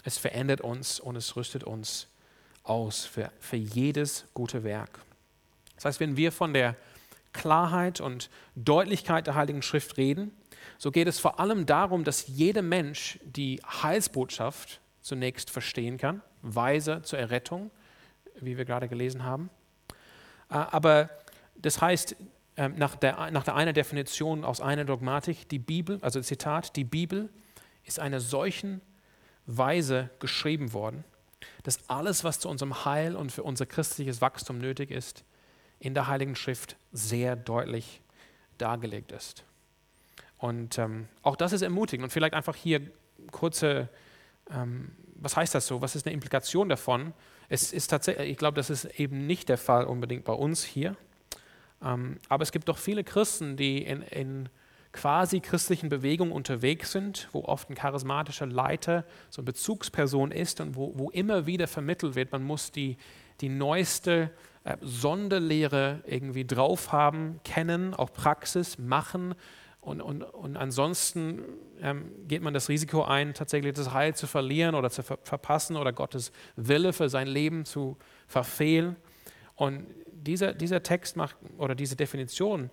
[0.03, 2.07] es verändert uns und es rüstet uns
[2.63, 4.99] aus für, für jedes gute Werk.
[5.75, 6.75] Das heißt, wenn wir von der
[7.33, 10.31] Klarheit und Deutlichkeit der Heiligen Schrift reden,
[10.77, 17.01] so geht es vor allem darum, dass jeder Mensch die Heilsbotschaft zunächst verstehen kann, weise
[17.01, 17.71] zur Errettung,
[18.39, 19.49] wie wir gerade gelesen haben.
[20.49, 21.09] Äh, aber
[21.55, 22.15] das heißt,
[22.55, 26.83] ähm, nach der, nach der einer Definition aus einer Dogmatik, die Bibel, also Zitat, die
[26.83, 27.29] Bibel
[27.83, 28.81] ist einer solchen
[29.45, 31.03] Weise geschrieben worden,
[31.63, 35.23] dass alles, was zu unserem Heil und für unser christliches Wachstum nötig ist,
[35.79, 38.01] in der Heiligen Schrift sehr deutlich
[38.57, 39.43] dargelegt ist.
[40.37, 42.03] Und ähm, auch das ist ermutigend.
[42.03, 42.81] Und vielleicht einfach hier
[43.31, 43.89] kurze,
[44.49, 45.81] ähm, was heißt das so?
[45.81, 47.13] Was ist eine Implikation davon?
[47.47, 50.97] Es ist tatsächlich, ich glaube, das ist eben nicht der Fall unbedingt bei uns hier.
[51.81, 54.49] Ähm, aber es gibt doch viele Christen, die in, in
[54.93, 60.75] quasi christlichen Bewegungen unterwegs sind, wo oft ein charismatischer Leiter so eine Bezugsperson ist und
[60.75, 62.97] wo, wo immer wieder vermittelt wird, man muss die,
[63.41, 64.31] die neueste
[64.63, 69.35] äh, Sonderlehre irgendwie drauf haben, kennen, auch Praxis machen.
[69.81, 71.41] Und, und, und ansonsten
[71.81, 75.75] ähm, geht man das Risiko ein, tatsächlich das Heil zu verlieren oder zu ver verpassen
[75.75, 78.95] oder Gottes Wille für sein Leben zu verfehlen.
[79.55, 82.69] Und dieser, dieser Text macht oder diese Definition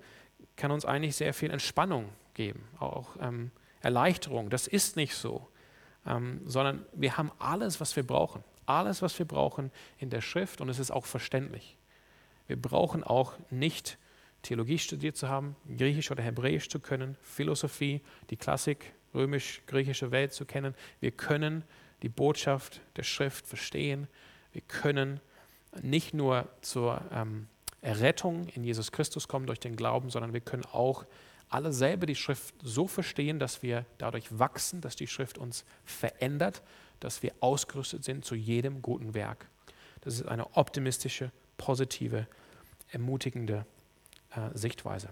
[0.61, 4.51] kann uns eigentlich sehr viel Entspannung geben, auch ähm, Erleichterung.
[4.51, 5.49] Das ist nicht so,
[6.07, 8.45] ähm, sondern wir haben alles, was wir brauchen.
[8.67, 11.79] Alles, was wir brauchen in der Schrift und es ist auch verständlich.
[12.47, 13.97] Wir brauchen auch nicht
[14.43, 20.45] Theologie studiert zu haben, Griechisch oder Hebräisch zu können, Philosophie, die Klassik, römisch-griechische Welt zu
[20.45, 20.75] kennen.
[21.01, 21.65] Wir können
[22.03, 24.09] die Botschaft der Schrift verstehen.
[24.53, 25.21] Wir können
[25.83, 27.49] nicht nur zur ähm,
[27.83, 31.05] Errettung in Jesus Christus kommen durch den Glauben, sondern wir können auch
[31.49, 36.63] alle selber die Schrift so verstehen, dass wir dadurch wachsen, dass die Schrift uns verändert,
[37.01, 39.49] dass wir ausgerüstet sind zu jedem guten Werk.
[40.03, 42.27] Das ist eine optimistische, positive,
[42.91, 43.67] ermutigende
[44.31, 45.09] äh, Sichtweise.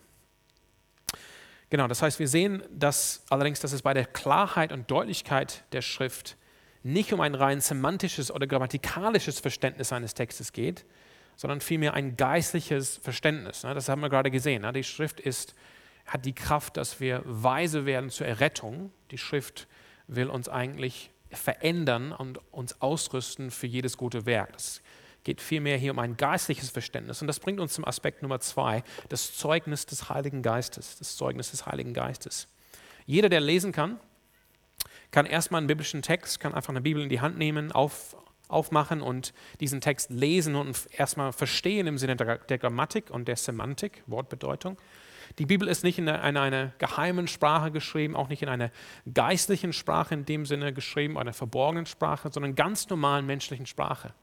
[1.70, 5.82] Genau, das heißt, wir sehen dass allerdings, dass es bei der Klarheit und Deutlichkeit der
[5.82, 6.36] Schrift
[6.82, 10.86] nicht um ein rein semantisches oder grammatikalisches Verständnis eines Textes geht,
[11.38, 13.62] sondern vielmehr ein geistliches Verständnis.
[13.62, 13.72] Ne?
[13.72, 14.62] Das haben wir gerade gesehen.
[14.62, 14.72] Ne?
[14.72, 15.54] Die Schrift ist,
[16.04, 18.92] hat die Kraft, dass wir weise werden zur Errettung.
[19.12, 19.68] Die Schrift
[20.08, 24.52] will uns eigentlich verändern und uns ausrüsten für jedes gute Werk.
[24.56, 24.82] Es
[25.22, 27.20] geht vielmehr hier um ein geistliches Verständnis.
[27.20, 30.98] Und das bringt uns zum Aspekt Nummer zwei, das Zeugnis des Heiligen Geistes.
[30.98, 32.48] Das Zeugnis des Heiligen Geistes.
[33.06, 34.00] Jeder, der lesen kann,
[35.12, 38.16] kann erstmal einen biblischen Text, kann einfach eine Bibel in die Hand nehmen, auf,
[38.48, 44.02] aufmachen und diesen Text lesen und erstmal verstehen im Sinne der, Grammatik und der Semantik,
[44.06, 44.78] Wortbedeutung.
[45.38, 48.70] Die Bibel ist nicht in einer, eine, eine geheimen Sprache geschrieben, auch nicht in einer
[49.12, 54.14] geistlichen Sprache in dem Sinne geschrieben, einer verborgenen Sprache, sondern ganz normalen menschlichen Sprache.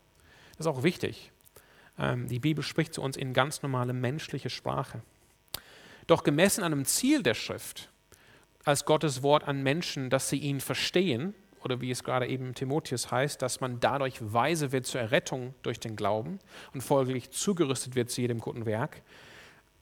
[0.58, 1.32] Das ist auch wichtig.
[2.00, 5.02] Ähm, die Bibel spricht zu uns in ganz normale menschliche Sprache.
[6.08, 7.90] Doch gemessen an dem Ziel der Schrift,
[8.64, 13.12] als Gottes Wort an Menschen, dass sie ihn verstehen, oder wie es gerade eben Timotheus
[13.12, 16.40] heißt, dass man dadurch weise wird zur Errettung durch den Glauben
[16.74, 19.02] und folglich zugerüstet wird zu jedem guten Werk,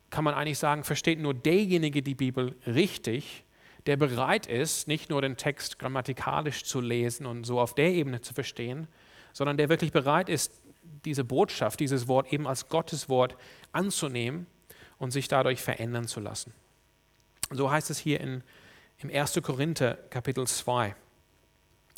[0.10, 3.44] kann man eigentlich sagen, versteht nur derjenige die Bibel richtig,
[3.86, 8.22] der bereit ist, nicht nur den Text grammatikalisch zu lesen und so auf der Ebene
[8.22, 8.88] zu verstehen,
[9.34, 10.62] sondern der wirklich bereit ist,
[11.04, 13.36] diese Botschaft, dieses Wort eben als Gottes Wort
[13.74, 14.48] anzunehmen
[15.00, 16.54] und sich dadurch verändern zu lassen.
[17.52, 18.42] So heißt es hier in,
[19.00, 19.42] im 1.
[19.44, 20.94] Korinther Kapitel 2 äh,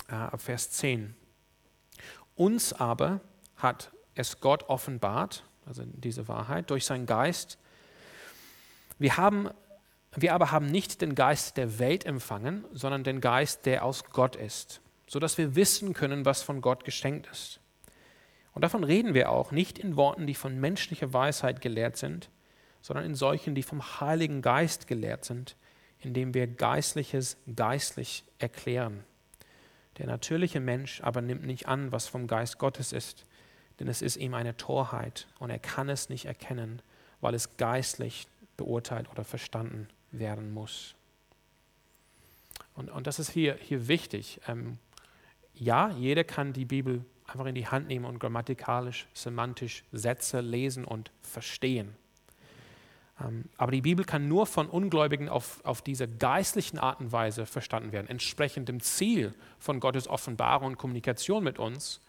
[0.07, 1.15] ab Vers 10.
[2.35, 3.21] Uns aber
[3.57, 7.57] hat es Gott offenbart, also diese Wahrheit, durch seinen Geist.
[8.97, 9.49] Wir, haben,
[10.15, 14.35] wir aber haben nicht den Geist der Welt empfangen, sondern den Geist, der aus Gott
[14.35, 17.59] ist, sodass wir wissen können, was von Gott geschenkt ist.
[18.53, 22.29] Und davon reden wir auch nicht in Worten, die von menschlicher Weisheit gelehrt sind,
[22.81, 25.57] sondern in solchen, die vom Heiligen Geist gelehrt sind,
[25.99, 29.03] indem wir Geistliches geistlich erklären.
[29.97, 33.25] Der natürliche Mensch aber nimmt nicht an, was vom Geist Gottes ist,
[33.79, 36.81] denn es ist ihm eine Torheit und er kann es nicht erkennen,
[37.21, 38.27] weil es geistlich
[38.57, 40.95] beurteilt oder verstanden werden muss.
[42.75, 44.41] Und, und das ist hier, hier wichtig.
[44.47, 44.77] Ähm,
[45.53, 50.85] ja, jeder kann die Bibel einfach in die Hand nehmen und grammatikalisch, semantisch Sätze lesen
[50.85, 51.95] und verstehen.
[53.21, 57.45] Ähm, aber die Bibel kann nur von Ungläubigen auf, auf diese geistlichen Art und Weise
[57.45, 62.01] verstanden werden, entsprechend dem Ziel von Gottes Offenbarung und Kommunikation mit uns,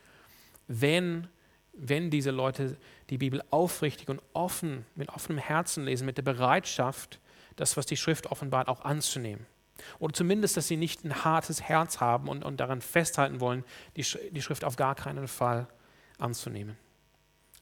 [0.66, 1.28] wenn,
[1.72, 2.76] wenn diese Leute
[3.10, 7.20] die Bibel aufrichtig und offen, mit offenem Herzen lesen, mit der Bereitschaft,
[7.54, 9.46] das, was die Schrift offenbart, auch anzunehmen.
[9.98, 13.62] Oder zumindest, dass sie nicht ein hartes Herz haben und, und daran festhalten wollen,
[13.96, 15.68] die, die Schrift auf gar keinen Fall
[16.18, 16.76] anzunehmen.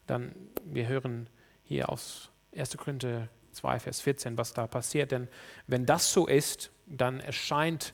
[0.07, 1.29] Dann, wir hören
[1.63, 2.77] hier aus 1.
[2.77, 5.11] Korinther 2, Vers 14, was da passiert.
[5.11, 5.27] Denn
[5.67, 7.93] wenn das so ist, dann erscheint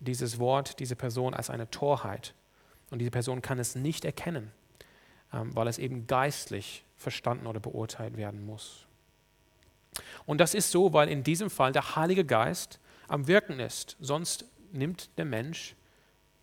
[0.00, 2.34] dieses Wort, diese Person als eine Torheit.
[2.90, 4.52] Und diese Person kann es nicht erkennen,
[5.32, 8.86] ähm, weil es eben geistlich verstanden oder beurteilt werden muss.
[10.26, 13.96] Und das ist so, weil in diesem Fall der Heilige Geist am Wirken ist.
[14.00, 15.74] Sonst nimmt der Mensch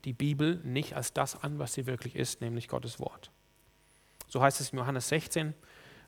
[0.04, 3.32] die Bibel nicht als das an, was sie wirklich ist, nämlich Gottes Wort.
[4.28, 5.54] So heißt es in Johannes 16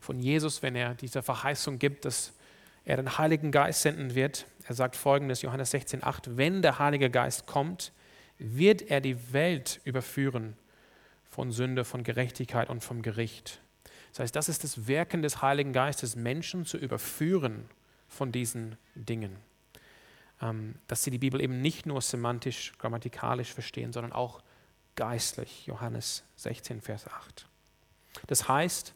[0.00, 2.32] von Jesus, wenn er diese Verheißung gibt, dass
[2.84, 4.46] er den Heiligen Geist senden wird.
[4.66, 7.92] Er sagt folgendes, Johannes 16,8, wenn der Heilige Geist kommt,
[8.38, 10.56] wird er die Welt überführen
[11.28, 13.60] von Sünde, von Gerechtigkeit und vom Gericht.
[14.12, 17.68] Das heißt, das ist das Wirken des Heiligen Geistes, Menschen zu überführen
[18.08, 19.36] von diesen Dingen.
[20.40, 24.40] Ähm, dass sie die Bibel eben nicht nur semantisch, grammatikalisch verstehen, sondern auch
[24.96, 25.66] geistlich.
[25.66, 27.46] Johannes 16, Vers 8.
[28.26, 28.94] Das heißt,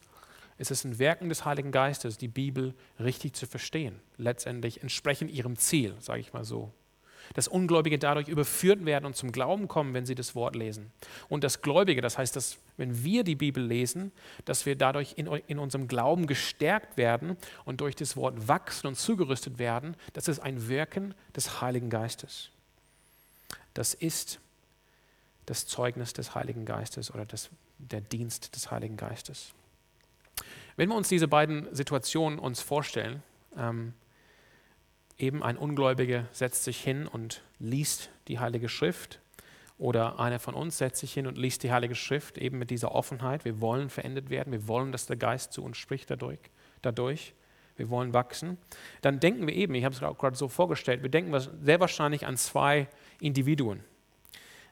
[0.62, 5.57] es ist ein Werken des Heiligen Geistes, die Bibel richtig zu verstehen, letztendlich entsprechend ihrem
[5.57, 6.72] Ziel, sage ich mal so.
[7.35, 10.92] Dass Ungläubige dadurch überführt werden und zum Glauben kommen, wenn sie das Wort lesen.
[11.29, 14.12] Und das Gläubige, das heißt, dass wenn wir die Bibel lesen,
[14.44, 18.94] dass wir dadurch in, in unserem Glauben gestärkt werden und durch das Wort wachsen und
[18.94, 22.51] zugerüstet werden, das ist ein Wirken des Heiligen Geistes.
[23.75, 24.38] Das ist
[25.46, 29.55] das Zeugnis des Heiligen Geistes oder das, der Dienst des Heiligen Geistes.
[30.76, 33.22] Wenn wir uns diese beiden Situationen uns vorstellen,
[33.56, 33.94] ähm,
[35.18, 39.20] eben ein Ungläubiger setzt sich hin und liest die Heilige Schrift
[39.78, 42.94] oder einer von uns setzt sich hin und liest die Heilige Schrift eben mit dieser
[42.94, 43.44] Offenheit.
[43.44, 46.38] Wir wollen verändert werden, wir wollen, dass der Geist zu uns spricht dadurch.
[46.82, 47.35] dadurch.
[47.76, 48.58] Wir wollen wachsen.
[49.00, 52.37] Dann denken wir eben, ich habe es gerade so vorgestellt, wir denken sehr wahrscheinlich an
[52.37, 52.87] zwei
[53.18, 53.80] Individuen.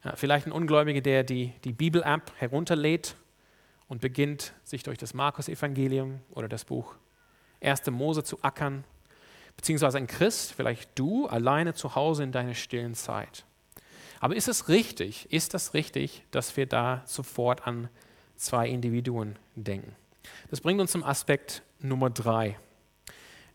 [0.05, 3.17] Ja, vielleicht ein Ungläubiger, der die, die Bibel-App herunterlädt
[3.91, 6.95] und beginnt, sich durch das Markus-Evangelium oder das Buch
[7.61, 7.91] 1.
[7.91, 8.85] Mose zu ackern.
[9.57, 13.45] Beziehungsweise ein Christ, vielleicht du, alleine zu Hause in deiner stillen Zeit.
[14.21, 17.89] Aber ist es richtig, ist das richtig, dass wir da sofort an
[18.37, 19.97] zwei Individuen denken?
[20.51, 22.57] Das bringt uns zum Aspekt Nummer drei.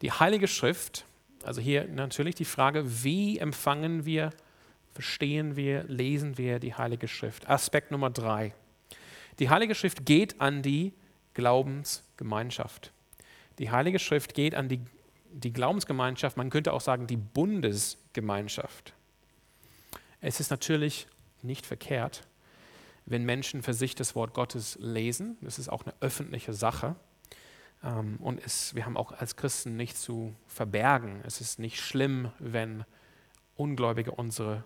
[0.01, 1.05] Die Heilige Schrift,
[1.43, 4.31] also hier natürlich die Frage, wie empfangen wir,
[4.93, 7.47] verstehen wir, lesen wir die Heilige Schrift?
[7.49, 8.53] Aspekt Nummer drei.
[9.39, 10.93] Die Heilige Schrift geht an die
[11.33, 12.91] Glaubensgemeinschaft.
[13.59, 14.81] Die Heilige Schrift geht an die,
[15.31, 18.93] die Glaubensgemeinschaft, man könnte auch sagen die Bundesgemeinschaft.
[20.21, 21.07] Es ist natürlich
[21.41, 22.27] nicht verkehrt,
[23.05, 25.37] wenn Menschen für sich das Wort Gottes lesen.
[25.41, 26.95] Das ist auch eine öffentliche Sache.
[27.83, 31.21] Ähm, und es, wir haben auch als Christen nichts zu verbergen.
[31.25, 32.83] Es ist nicht schlimm, wenn
[33.55, 34.63] Ungläubige unsere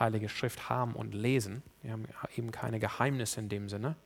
[0.00, 1.62] heilige Schrift haben und lesen.
[1.82, 2.06] Wir haben
[2.36, 3.96] eben keine Geheimnisse in dem Sinne.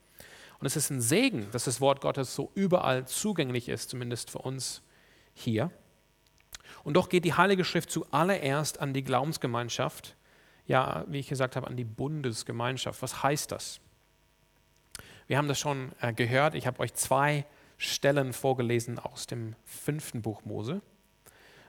[0.58, 4.38] Und es ist ein Segen, dass das Wort Gottes so überall zugänglich ist, zumindest für
[4.38, 4.82] uns
[5.32, 5.70] hier.
[6.84, 10.16] Und doch geht die Heilige Schrift zuallererst an die Glaubensgemeinschaft,
[10.66, 13.02] ja, wie ich gesagt habe, an die Bundesgemeinschaft.
[13.02, 13.80] Was heißt das?
[15.26, 16.54] Wir haben das schon äh, gehört.
[16.54, 17.46] Ich habe euch zwei
[17.78, 20.82] Stellen vorgelesen aus dem fünften Buch Mose.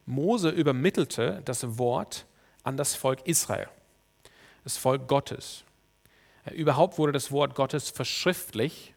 [0.05, 2.25] Mose übermittelte das Wort
[2.63, 3.69] an das Volk Israel,
[4.63, 5.63] das Volk Gottes.
[6.45, 8.93] Äh, überhaupt wurde das Wort Gottes verschriftlich,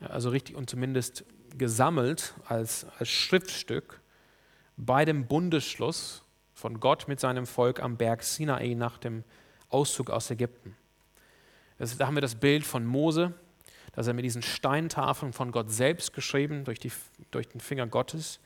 [0.00, 1.24] also richtig und zumindest
[1.56, 4.00] gesammelt als, als Schriftstück
[4.76, 6.22] bei dem Bundesschluss
[6.54, 9.24] von Gott mit seinem Volk am Berg Sinai nach dem
[9.68, 10.76] Auszug aus Ägypten.
[11.78, 13.34] Das, da haben wir das Bild von Mose,
[13.92, 16.92] dass er mit diesen Steintafeln von Gott selbst geschrieben, durch, die,
[17.30, 18.40] durch den Finger Gottes,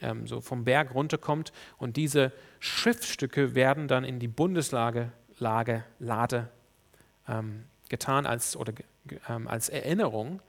[0.00, 1.52] ähm, so vom Berg runterkommt.
[1.78, 6.48] Und diese Schriftstücke werden dann in die Bundeslage, Lage, Lade
[7.28, 8.72] ähm, getan als, oder,
[9.28, 10.40] ähm, als Erinnerung,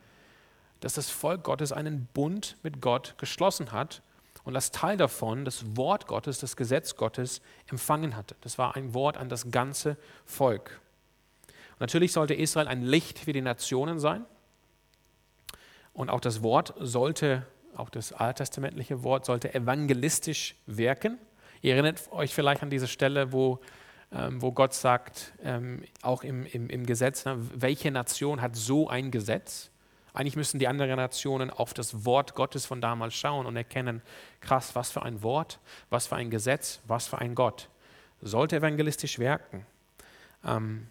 [0.80, 4.02] dass das Volk Gottes einen Bund mit Gott geschlossen hat
[4.44, 8.36] und als Teil davon das Wort Gottes, das Gesetz Gottes empfangen hatte.
[8.40, 10.80] Das war ein Wort an das ganze Volk.
[11.72, 14.24] Und natürlich sollte Israel ein Licht für die Nationen sein.
[15.92, 17.46] Und auch das Wort sollte,
[17.76, 21.18] auch das alttestamentliche Wort, sollte evangelistisch wirken.
[21.60, 23.60] Ihr erinnert euch vielleicht an diese Stelle, wo,
[24.12, 28.88] ähm, wo Gott sagt, ähm, auch im, im, im Gesetz, ne, welche Nation hat so
[28.88, 29.70] ein Gesetz?
[30.14, 34.02] Eigentlich müssen die anderen Nationen auf das Wort Gottes von damals schauen und erkennen,
[34.40, 37.68] krass, was für ein Wort, was für ein Gesetz, was für ein Gott.
[38.20, 39.66] Sollte evangelistisch wirken.
[40.44, 40.88] Ähm,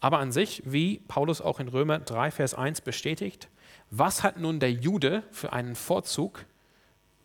[0.00, 3.48] aber an sich, wie Paulus auch in Römer 3, Vers 1 bestätigt,
[3.90, 6.44] was hat nun der Jude für einen Vorzug?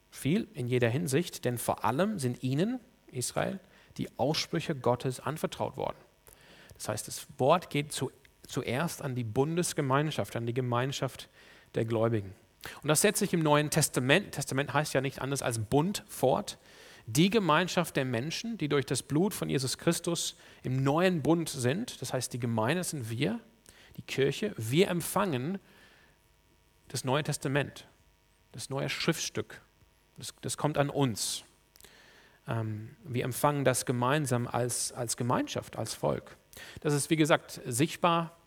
[0.09, 2.79] Viel in jeder Hinsicht, denn vor allem sind ihnen,
[3.11, 3.59] Israel,
[4.01, 5.97] die Aussprüche Gottes anvertraut worden.
[6.73, 8.11] Das heißt, das Wort geht zu,
[8.47, 11.29] zuerst an die Bundesgemeinschaft, an die Gemeinschaft
[11.75, 12.33] der Gläubigen.
[12.81, 16.57] Und das setzt sich im Neuen Testament, Testament heißt ja nicht anders als Bund fort,
[17.05, 22.01] die Gemeinschaft der Menschen, die durch das Blut von Jesus Christus im neuen Bund sind,
[22.01, 23.39] das heißt die Gemeinde sind wir,
[23.97, 25.59] die Kirche, wir empfangen
[26.87, 27.87] das Neue Testament,
[28.51, 29.61] das neue Schriftstück,
[30.17, 31.43] das, das kommt an uns.
[32.47, 36.37] Ähm, wir empfangen das gemeinsam als, als Gemeinschaft, als Volk.
[36.81, 38.37] Das ist, wie gesagt, sichtbar,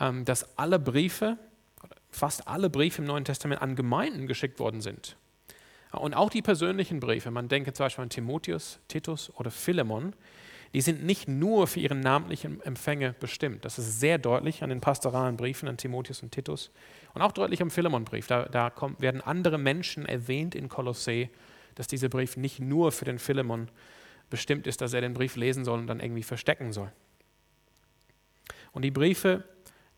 [0.00, 1.38] ähm, dass alle Briefe,
[2.10, 5.16] fast alle Briefe im Neuen Testament an Gemeinden geschickt worden sind.
[5.92, 10.14] Und auch die persönlichen Briefe, man denke zum Beispiel an Timotheus, Titus oder Philemon,
[10.74, 13.64] die sind nicht nur für ihren namentlichen Empfänger bestimmt.
[13.66, 16.70] Das ist sehr deutlich an den pastoralen Briefen an Timotheus und Titus
[17.12, 18.26] und auch deutlich am Philemonbrief.
[18.26, 21.28] Da, da kommt, werden andere Menschen erwähnt in Kolossee,
[21.74, 23.68] dass dieser Brief nicht nur für den Philemon
[24.30, 26.90] bestimmt ist, dass er den Brief lesen soll und dann irgendwie verstecken soll.
[28.72, 29.44] Und die Briefe,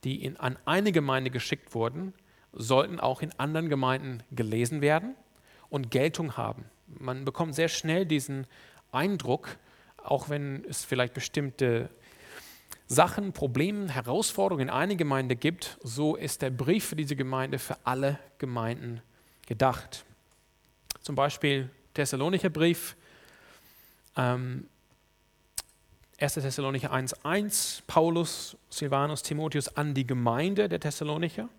[0.03, 2.13] die in, an eine Gemeinde geschickt wurden,
[2.53, 5.15] sollten auch in anderen Gemeinden gelesen werden
[5.71, 6.65] und Geltung haben.
[6.87, 8.47] Man bekommt sehr schnell diesen
[8.93, 9.57] Eindruck,
[9.97, 11.91] auch wenn es vielleicht bestimmte
[12.87, 17.77] Sachen, Probleme, Herausforderungen in einer Gemeinde gibt, so ist der Brief für diese Gemeinde für
[17.85, 19.01] alle Gemeinden
[19.47, 20.05] gedacht.
[21.05, 22.97] Zum Beispiel Thessalonicher Brief,
[24.17, 24.67] ähm,
[26.19, 26.33] 1.
[26.33, 31.51] Thessalonicher 1,1, Paulus, Silvanus, Timotheus an die Gemeinde der Thessalonicher.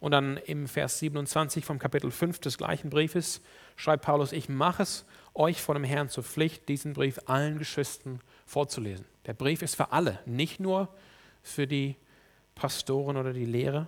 [0.00, 3.42] Und dann im Vers 27 vom Kapitel 5 des gleichen Briefes
[3.76, 8.20] schreibt Paulus, ich mache es euch vor dem Herrn zur Pflicht, diesen Brief allen Geschwistern
[8.44, 9.06] vorzulesen.
[9.26, 10.88] Der Brief ist für alle, nicht nur
[11.44, 11.94] für die
[12.56, 13.86] Pastoren oder die Lehre,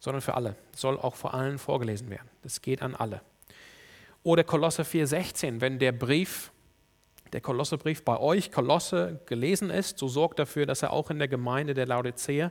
[0.00, 0.56] sondern für alle.
[0.74, 2.30] Soll auch vor allen vorgelesen werden.
[2.42, 3.20] Das geht an alle.
[4.22, 6.52] Oder Kolosse 4,16, wenn der Brief,
[7.32, 11.28] der Kolossebrief bei euch, Kolosse, gelesen ist, so sorgt dafür, dass er auch in der
[11.28, 12.50] Gemeinde der Laodicea,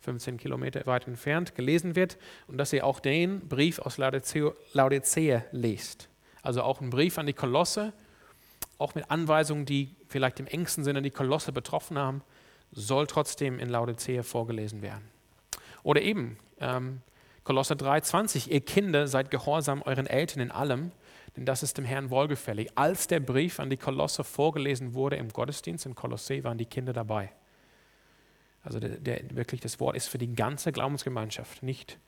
[0.00, 5.44] 15 Kilometer weit entfernt, gelesen wird und dass ihr auch den Brief aus Laodicea, Laodicea
[5.52, 6.08] lest.
[6.42, 7.92] Also auch ein Brief an die Kolosse,
[8.78, 12.22] auch mit Anweisungen, die vielleicht im engsten Sinne die Kolosse betroffen haben,
[12.72, 15.08] soll trotzdem in Laodicea vorgelesen werden.
[15.84, 17.00] Oder eben ähm,
[17.44, 20.92] Kolosser 3,20, ihr Kinder seid gehorsam euren Eltern in allem,
[21.36, 22.70] denn das ist dem Herrn wohlgefällig.
[22.74, 26.92] Als der Brief an die Kolosser vorgelesen wurde im Gottesdienst in Kolossee, waren die Kinder
[26.92, 27.32] dabei.
[28.62, 31.98] Also der, der, wirklich das Wort ist für die ganze Glaubensgemeinschaft, nicht,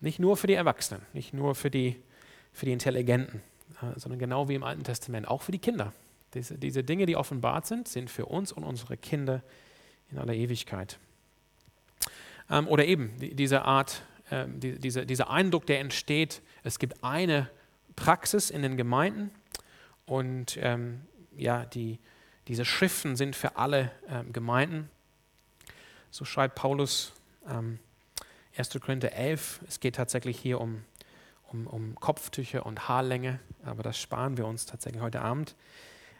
[0.00, 2.00] nicht nur für die Erwachsenen, nicht nur für die,
[2.52, 3.42] für die Intelligenten,
[3.82, 5.92] äh, sondern genau wie im Alten Testament, auch für die Kinder.
[6.32, 9.42] Diese, diese Dinge, die offenbart sind, sind für uns und unsere Kinder
[10.10, 10.98] in aller Ewigkeit.
[12.50, 17.02] Ähm, oder eben die, diese Art, ähm, die, diese, dieser Eindruck, der entsteht, es gibt
[17.04, 17.50] eine
[17.96, 19.30] Praxis in den Gemeinden
[20.06, 21.02] und ähm,
[21.36, 21.98] ja, die,
[22.48, 24.90] diese Schriften sind für alle ähm, Gemeinden.
[26.10, 27.12] So schreibt Paulus
[27.48, 27.78] ähm,
[28.56, 28.70] 1.
[28.80, 29.60] Korinther 11.
[29.66, 30.84] Es geht tatsächlich hier um,
[31.50, 35.56] um, um Kopftücher und Haarlänge, aber das sparen wir uns tatsächlich heute Abend.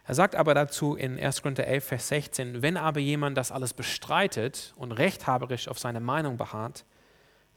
[0.07, 1.41] Er sagt aber dazu in 1.
[1.41, 6.37] Korinther 11, Vers 16, wenn aber jemand das alles bestreitet und rechthaberisch auf seine Meinung
[6.37, 6.85] beharrt,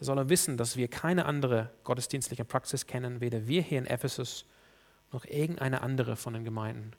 [0.00, 4.44] soll er wissen, dass wir keine andere gottesdienstliche Praxis kennen, weder wir hier in Ephesus
[5.12, 6.92] noch irgendeine andere von den Gemeinden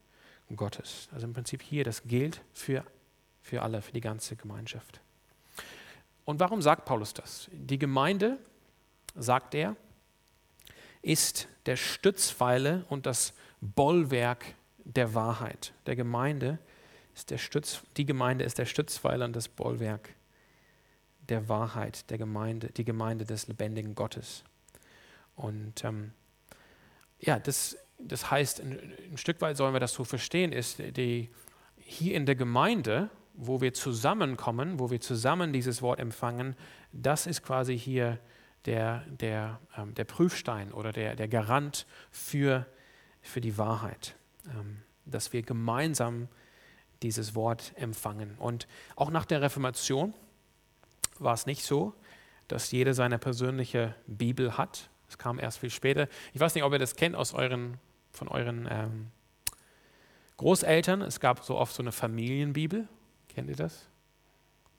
[0.56, 1.10] Gottes.
[1.14, 2.84] Also im Prinzip hier, das gilt für,
[3.42, 5.00] für alle, für die ganze Gemeinschaft.
[6.26, 7.50] Und warum sagt Paulus das?
[7.52, 8.38] Die Gemeinde,
[9.16, 9.76] sagt er,
[11.02, 14.46] ist der Stützpfeiler und das Bollwerk
[14.84, 15.74] der Wahrheit.
[15.86, 16.60] Der Gemeinde
[17.16, 20.10] ist der Stütz, die Gemeinde ist der Stützpfeiler und das Bollwerk
[21.30, 24.44] der Wahrheit, der Gemeinde, die Gemeinde des lebendigen Gottes.
[25.36, 26.12] Und ähm,
[27.20, 28.80] ja, das, das heißt, ein,
[29.12, 31.30] ein, Stück weit sollen wir das so verstehen, ist die,
[31.78, 36.56] hier in der Gemeinde, wo wir zusammenkommen, wo wir zusammen dieses Wort empfangen,
[36.92, 38.20] das ist quasi hier
[38.66, 42.66] der, der, ähm, der Prüfstein oder der, der Garant für,
[43.22, 44.16] für die Wahrheit
[44.48, 46.28] ähm, dass wir gemeinsam
[47.02, 48.36] dieses Wort empfangen.
[48.38, 50.14] Und auch nach der Reformation
[51.20, 51.94] war es nicht so,
[52.48, 54.90] dass jeder seine persönliche Bibel hat.
[55.08, 56.08] Es kam erst viel später.
[56.34, 57.78] Ich weiß nicht, ob ihr das kennt aus euren,
[58.12, 59.08] von euren ähm,
[60.38, 61.02] Großeltern.
[61.02, 62.88] Es gab so oft so eine Familienbibel.
[63.28, 63.88] Kennt ihr das?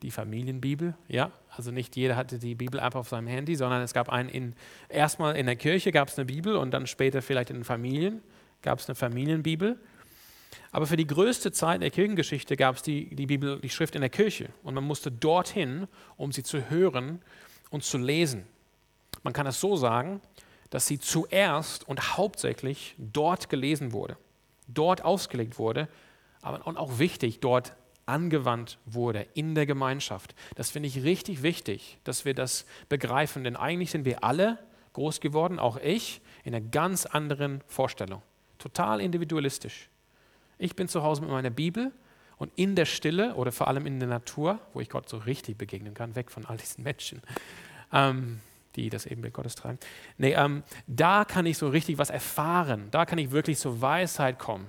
[0.03, 1.31] Die Familienbibel, ja.
[1.51, 4.55] Also nicht jeder hatte die Bibel einfach auf seinem Handy, sondern es gab einen in,
[4.89, 8.23] erstmal in der Kirche gab es eine Bibel und dann später vielleicht in den Familien
[8.63, 9.79] gab es eine Familienbibel.
[10.73, 14.01] Aber für die größte Zeit der Kirchengeschichte gab es die, die Bibel, die Schrift in
[14.01, 14.51] der Kirche.
[14.63, 15.87] Und man musste dorthin,
[16.17, 17.21] um sie zu hören
[17.71, 18.47] und zu lesen.
[19.23, 20.21] Man kann es so sagen,
[20.71, 24.17] dass sie zuerst und hauptsächlich dort gelesen wurde,
[24.69, 25.89] dort ausgelegt wurde,
[26.43, 27.75] aber und auch wichtig, dort
[28.07, 30.35] angewandt wurde in der Gemeinschaft.
[30.57, 34.59] Das finde ich richtig wichtig, dass wir das begreifen, denn eigentlich sind wir alle
[34.95, 38.23] groß geworden, auch ich, in einer ganz anderen Vorstellung.
[38.59, 39.89] Total individualistisch.
[40.61, 41.91] Ich bin zu Hause mit meiner Bibel
[42.37, 45.57] und in der Stille oder vor allem in der Natur, wo ich Gott so richtig
[45.57, 47.23] begegnen kann, weg von all diesen Menschen,
[47.95, 48.41] ähm,
[48.77, 49.79] die das Ebenbild Gottes tragen.
[50.19, 52.89] Nee, ähm, da kann ich so richtig was erfahren.
[52.91, 54.67] Da kann ich wirklich zur Weisheit kommen.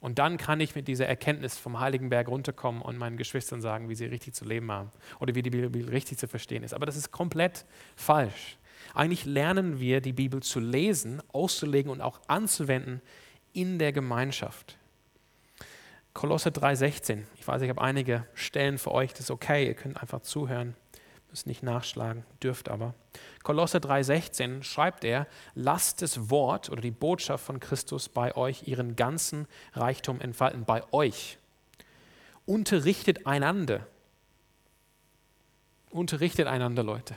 [0.00, 3.88] Und dann kann ich mit dieser Erkenntnis vom Heiligen Berg runterkommen und meinen Geschwistern sagen,
[3.88, 6.74] wie sie richtig zu leben haben oder wie die Bibel richtig zu verstehen ist.
[6.74, 8.56] Aber das ist komplett falsch.
[8.94, 13.02] Eigentlich lernen wir, die Bibel zu lesen, auszulegen und auch anzuwenden
[13.52, 14.77] in der Gemeinschaft.
[16.18, 17.22] Kolosse 3,16.
[17.36, 20.74] Ich weiß, ich habe einige Stellen für euch, das ist okay, ihr könnt einfach zuhören,
[21.30, 22.92] müsst nicht nachschlagen, dürft aber.
[23.44, 28.96] Kolosse 3,16 schreibt er: Lasst das Wort oder die Botschaft von Christus bei euch ihren
[28.96, 31.38] ganzen Reichtum entfalten, bei euch.
[32.46, 33.86] Unterrichtet einander.
[35.90, 37.14] Unterrichtet einander, Leute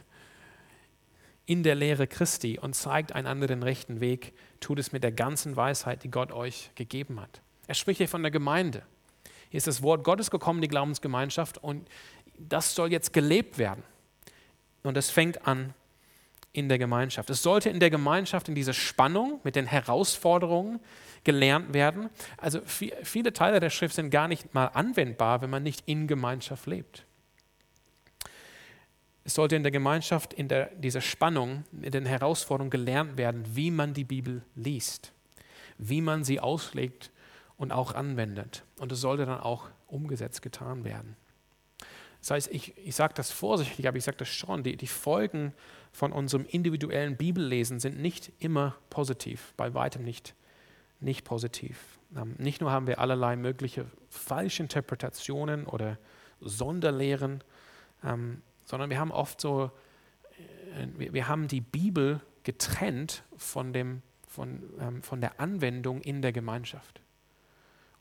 [1.47, 5.55] in der Lehre Christi und zeigt einander den rechten Weg, tut es mit der ganzen
[5.55, 7.41] Weisheit, die Gott euch gegeben hat.
[7.67, 8.83] Er spricht hier von der Gemeinde.
[9.51, 11.87] Hier ist das Wort Gottes gekommen, die Glaubensgemeinschaft, und
[12.37, 13.83] das soll jetzt gelebt werden.
[14.81, 15.73] Und es fängt an
[16.53, 17.29] in der Gemeinschaft.
[17.29, 20.79] Es sollte in der Gemeinschaft, in dieser Spannung mit den Herausforderungen
[21.25, 22.09] gelernt werden.
[22.37, 26.65] Also viele Teile der Schrift sind gar nicht mal anwendbar, wenn man nicht in Gemeinschaft
[26.65, 27.05] lebt.
[29.25, 33.69] Es sollte in der Gemeinschaft, in der, dieser Spannung, in den Herausforderungen gelernt werden, wie
[33.69, 35.11] man die Bibel liest,
[35.77, 37.11] wie man sie auslegt
[37.61, 38.63] und auch anwendet.
[38.79, 41.15] Und es sollte dann auch umgesetzt getan werden.
[42.19, 45.53] Das heißt, ich, ich sage das vorsichtig, aber ich sage das schon, die, die Folgen
[45.91, 50.33] von unserem individuellen Bibellesen sind nicht immer positiv, bei weitem nicht,
[51.01, 51.99] nicht positiv.
[52.15, 55.99] Ähm, nicht nur haben wir allerlei mögliche falsche Interpretationen oder
[56.39, 57.43] Sonderlehren,
[58.03, 59.69] ähm, sondern wir haben oft so,
[60.79, 66.23] äh, wir, wir, haben die Bibel getrennt von, dem, von, ähm, von der Anwendung in
[66.23, 67.00] der Gemeinschaft.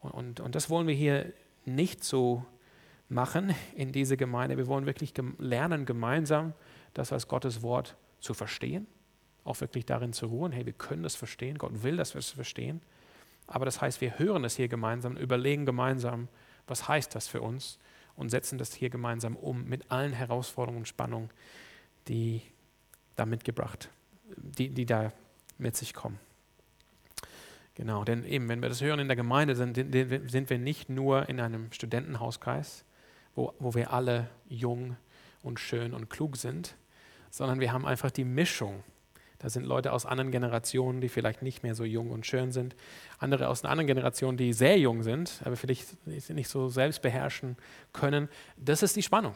[0.00, 1.32] Und, und, das wollen wir hier
[1.64, 2.44] nicht so
[3.08, 4.56] machen in diese Gemeinde.
[4.56, 6.54] Wir wollen wirklich lernen, gemeinsam
[6.94, 8.86] das als Gottes Wort zu verstehen,
[9.44, 12.30] auch wirklich darin zu ruhen, hey, wir können das verstehen, Gott will, dass wir es
[12.30, 12.80] verstehen.
[13.46, 16.28] Aber das heißt, wir hören es hier gemeinsam, überlegen gemeinsam,
[16.66, 17.78] was heißt das für uns
[18.16, 21.30] und setzen das hier gemeinsam um mit allen Herausforderungen und Spannungen,
[22.06, 22.42] die
[23.16, 23.90] da mitgebracht,
[24.36, 25.12] die, die da
[25.58, 26.18] mit sich kommen.
[27.74, 31.28] Genau, denn eben, wenn wir das hören in der Gemeinde, sind, sind wir nicht nur
[31.28, 32.84] in einem Studentenhauskreis,
[33.34, 34.96] wo, wo wir alle jung
[35.42, 36.76] und schön und klug sind,
[37.30, 38.82] sondern wir haben einfach die Mischung.
[39.38, 42.76] Da sind Leute aus anderen Generationen, die vielleicht nicht mehr so jung und schön sind,
[43.18, 47.56] andere aus einer anderen Generation, die sehr jung sind, aber vielleicht nicht so selbst beherrschen
[47.94, 48.28] können.
[48.58, 49.32] Das ist die Spannung.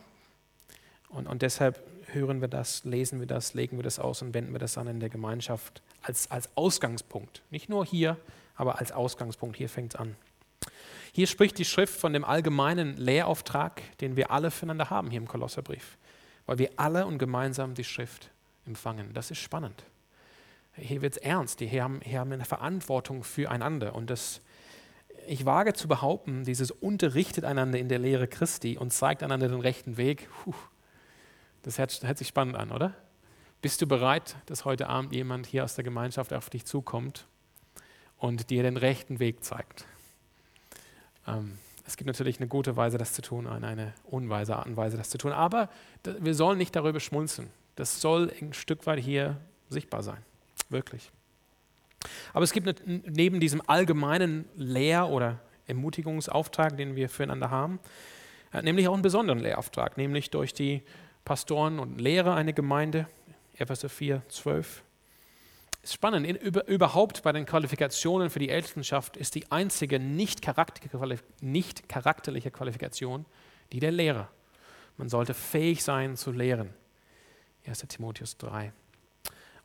[1.09, 1.82] Und, und deshalb
[2.12, 4.89] hören wir das, lesen wir das, legen wir das aus und wenden wir das an
[4.89, 7.42] in der Gemeinschaft als, als Ausgangspunkt.
[7.50, 8.16] Nicht nur hier,
[8.57, 9.57] aber als Ausgangspunkt.
[9.57, 10.16] Hier fängt es an.
[11.12, 15.28] Hier spricht die Schrift von dem allgemeinen Lehrauftrag, den wir alle füreinander haben hier im
[15.28, 15.96] Kolosserbrief,
[16.46, 18.30] weil wir alle und gemeinsam die Schrift
[18.66, 19.12] empfangen.
[19.14, 19.84] Das ist spannend.
[20.76, 21.61] Hier wird es ernst.
[21.61, 23.94] Hier haben, hier haben eine Verantwortung füreinander.
[23.94, 24.40] Und das,
[25.28, 29.61] ich wage zu behaupten, dieses unterrichtet einander in der Lehre Christi und zeigt einander den
[29.61, 30.28] rechten Weg.
[30.42, 30.55] Puh,
[31.62, 32.94] das hört, hört sich spannend an, oder?
[33.64, 37.26] Bist du bereit, dass heute Abend jemand hier aus der Gemeinschaft auf dich zukommt
[38.18, 39.86] und dir den rechten Weg zeigt?
[41.26, 41.56] Ähm,
[41.86, 45.08] es gibt natürlich eine gute Weise, das zu tun, eine unweise Art und Weise, das
[45.08, 45.32] zu tun.
[45.32, 45.70] Aber
[46.04, 47.48] wir sollen nicht darüber schmunzeln.
[47.74, 49.40] Das soll ein Stück weit hier
[49.70, 50.18] sichtbar sein.
[50.68, 51.10] Wirklich.
[52.34, 57.80] Aber es gibt neben diesem allgemeinen Lehr- oder Ermutigungsauftrag, den wir füreinander haben,
[58.52, 60.82] äh, nämlich auch einen besonderen Lehrauftrag, nämlich durch die
[61.24, 63.06] Pastoren und Lehrer einer Gemeinde,
[63.59, 64.82] Epheser 4, 12
[65.92, 66.26] spannend.
[66.26, 70.40] In, über, überhaupt bei den Qualifikationen für die Ältestenschaft ist die einzige nicht,
[71.40, 73.26] nicht charakterliche Qualifikation
[73.72, 74.30] die der Lehrer.
[74.96, 76.70] Man sollte fähig sein zu lehren.
[77.66, 77.80] 1.
[77.88, 78.72] Timotheus 3.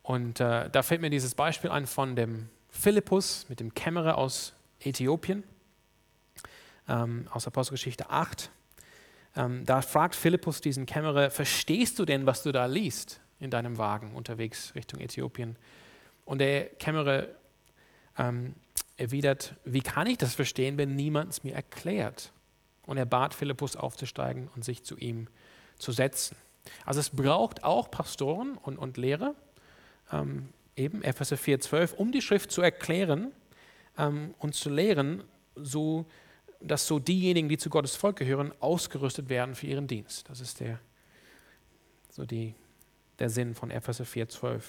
[0.02, 4.54] Und äh, da fällt mir dieses Beispiel ein von dem Philippus mit dem Kämmerer aus
[4.80, 5.44] Äthiopien,
[6.88, 8.50] ähm, aus Apostelgeschichte 8.
[9.36, 13.78] Ähm, da fragt Philippus diesen Kämmerer, verstehst du denn, was du da liest in deinem
[13.78, 15.56] Wagen unterwegs Richtung Äthiopien?
[16.26, 17.28] Und der Kämmerer
[18.18, 18.56] ähm,
[18.98, 22.32] erwidert, wie kann ich das verstehen, wenn niemand es mir erklärt?
[22.86, 25.28] Und er bat Philippus aufzusteigen und sich zu ihm
[25.78, 26.36] zu setzen.
[26.86, 29.36] Also es braucht auch Pastoren und, und Lehrer,
[30.12, 33.32] ähm, eben Epheser 4,12, um die Schrift zu erklären
[33.98, 35.24] ähm, und zu lehren,
[35.56, 36.06] so
[36.62, 40.30] dass so diejenigen, die zu Gottes Volk gehören, ausgerüstet werden für ihren Dienst.
[40.30, 40.80] Das ist der,
[42.12, 42.54] so die,
[43.20, 44.62] der Sinn von Epheser 4,12.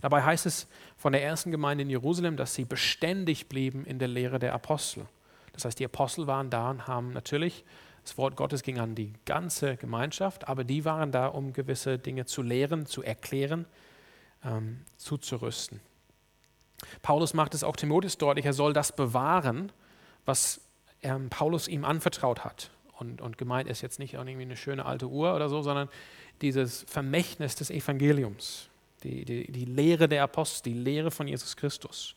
[0.00, 0.66] Dabei heißt es
[0.96, 5.06] von der ersten Gemeinde in Jerusalem, dass sie beständig blieben in der Lehre der Apostel.
[5.52, 7.64] Das heißt, die Apostel waren da und haben natürlich,
[8.02, 12.24] das Wort Gottes ging an die ganze Gemeinschaft, aber die waren da, um gewisse Dinge
[12.24, 13.66] zu lehren, zu erklären,
[14.44, 15.80] ähm, zuzurüsten.
[17.02, 19.70] Paulus macht es auch Timotheus deutlich, er soll das bewahren,
[20.24, 20.62] was
[21.02, 22.70] ähm, Paulus ihm anvertraut hat.
[22.98, 25.88] Und, und gemeint ist jetzt nicht irgendwie eine schöne alte Uhr oder so, sondern
[26.42, 28.70] dieses Vermächtnis des Evangeliums
[29.02, 32.14] die, die, die Lehre der Apostel, die Lehre von Jesus Christus,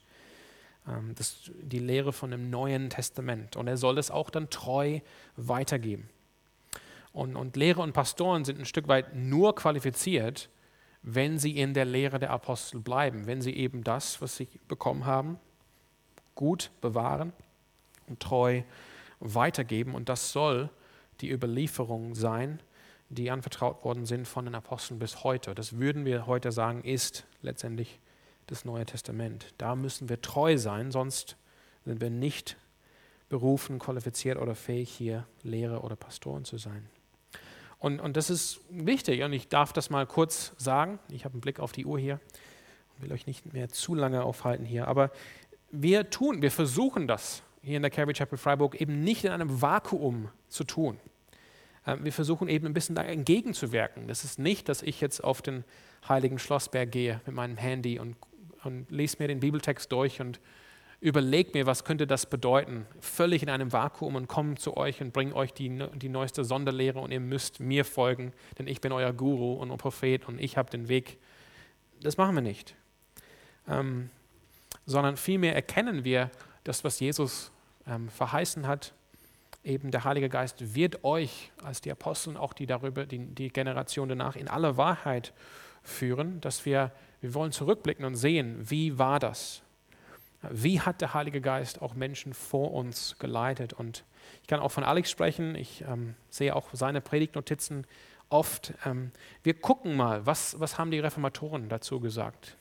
[0.88, 3.56] ähm, das, die Lehre von dem Neuen Testament.
[3.56, 5.00] Und er soll es auch dann treu
[5.36, 6.10] weitergeben.
[7.12, 10.50] Und, und Lehrer und Pastoren sind ein Stück weit nur qualifiziert,
[11.04, 15.06] wenn sie in der Lehre der Apostel bleiben, wenn sie eben das, was sie bekommen
[15.06, 15.38] haben,
[16.34, 17.34] gut bewahren
[18.08, 18.64] und treu
[19.20, 19.96] weitergeben.
[19.96, 20.70] Und das soll
[21.22, 22.60] die Überlieferung sein,
[23.14, 25.56] die anvertraut worden sind von den Aposteln bis heute.
[25.56, 28.00] Das würden wir heute sagen, ist letztendlich
[28.48, 29.54] das Neue Testament.
[29.58, 31.38] Da müssen wir treu sein, sonst
[31.86, 32.58] sind wir nicht
[33.30, 36.88] berufen, qualifiziert oder fähig, hier Lehrer oder Pastoren zu sein.
[37.80, 41.00] Und, und das ist wichtig und ich darf das mal kurz sagen.
[41.10, 42.20] Ich habe einen Blick auf die Uhr hier
[42.96, 44.88] und will euch nicht mehr zu lange aufhalten hier.
[44.88, 45.12] Aber
[45.72, 49.62] wir tun, wir versuchen das hier in der Calvary Chapel Freiburg eben nicht in einem
[49.62, 50.98] Vakuum zu tun.
[51.86, 54.08] Ähm, wir versuchen eben ein bisschen entgegenzuwirken.
[54.08, 55.64] Das ist nicht, dass ich jetzt auf den
[56.08, 58.16] heiligen Schlossberg gehe mit meinem Handy und,
[58.64, 60.40] und lese mir den Bibeltext durch und
[61.04, 65.12] überlege mir, was könnte das bedeuten, völlig in einem Vakuum und komme zu euch und
[65.12, 69.12] bringe euch die, die neueste Sonderlehre und ihr müsst mir folgen, denn ich bin euer
[69.12, 71.18] Guru und euer Prophet und ich habe den Weg.
[72.02, 72.76] Das machen wir nicht.
[73.68, 74.10] Ähm,
[74.86, 76.32] sondern vielmehr erkennen wir
[76.64, 77.52] das, was Jesus
[77.86, 78.94] ähm, verheißen hat,
[79.64, 84.10] eben der Heilige Geist wird euch als die Apostel, auch die darüber, die, die Generation
[84.10, 85.34] danach, in aller Wahrheit
[85.82, 86.92] führen, dass wir,
[87.22, 89.62] wir wollen zurückblicken und sehen, wie war das?
[90.50, 93.72] Wie hat der Heilige Geist auch Menschen vor uns geleitet?
[93.74, 94.04] Und
[94.42, 97.88] ich kann auch von Alex sprechen, ich ähm, sehe auch seine Predigtnotizen
[98.30, 98.74] oft.
[98.86, 99.12] Ähm,
[99.44, 102.58] wir gucken mal, was, was haben die Reformatoren dazu gesagt?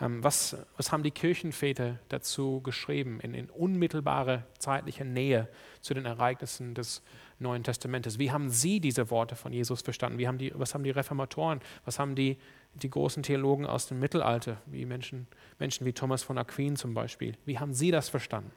[0.00, 5.48] Ähm, was, was haben die Kirchenväter dazu geschrieben in, in unmittelbare zeitliche Nähe
[5.80, 7.02] zu den Ereignissen des
[7.38, 8.18] Neuen Testamentes?
[8.18, 10.18] Wie haben sie diese Worte von Jesus verstanden?
[10.18, 12.38] Wie haben die, was haben die Reformatoren, was haben die,
[12.74, 15.28] die großen Theologen aus dem Mittelalter, wie Menschen,
[15.58, 18.50] Menschen wie Thomas von Aquin zum Beispiel, wie haben sie das verstanden?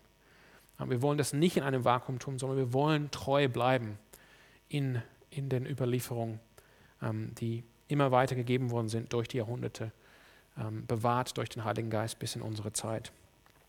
[0.79, 3.97] Wir wollen das nicht in einem Vakuum tun, sondern wir wollen treu bleiben
[4.69, 6.39] in, in den Überlieferungen,
[7.01, 9.91] ähm, die immer weiter gegeben worden sind durch die Jahrhunderte ähm,
[10.87, 13.11] bewahrt durch den Heiligen Geist bis in unsere Zeit.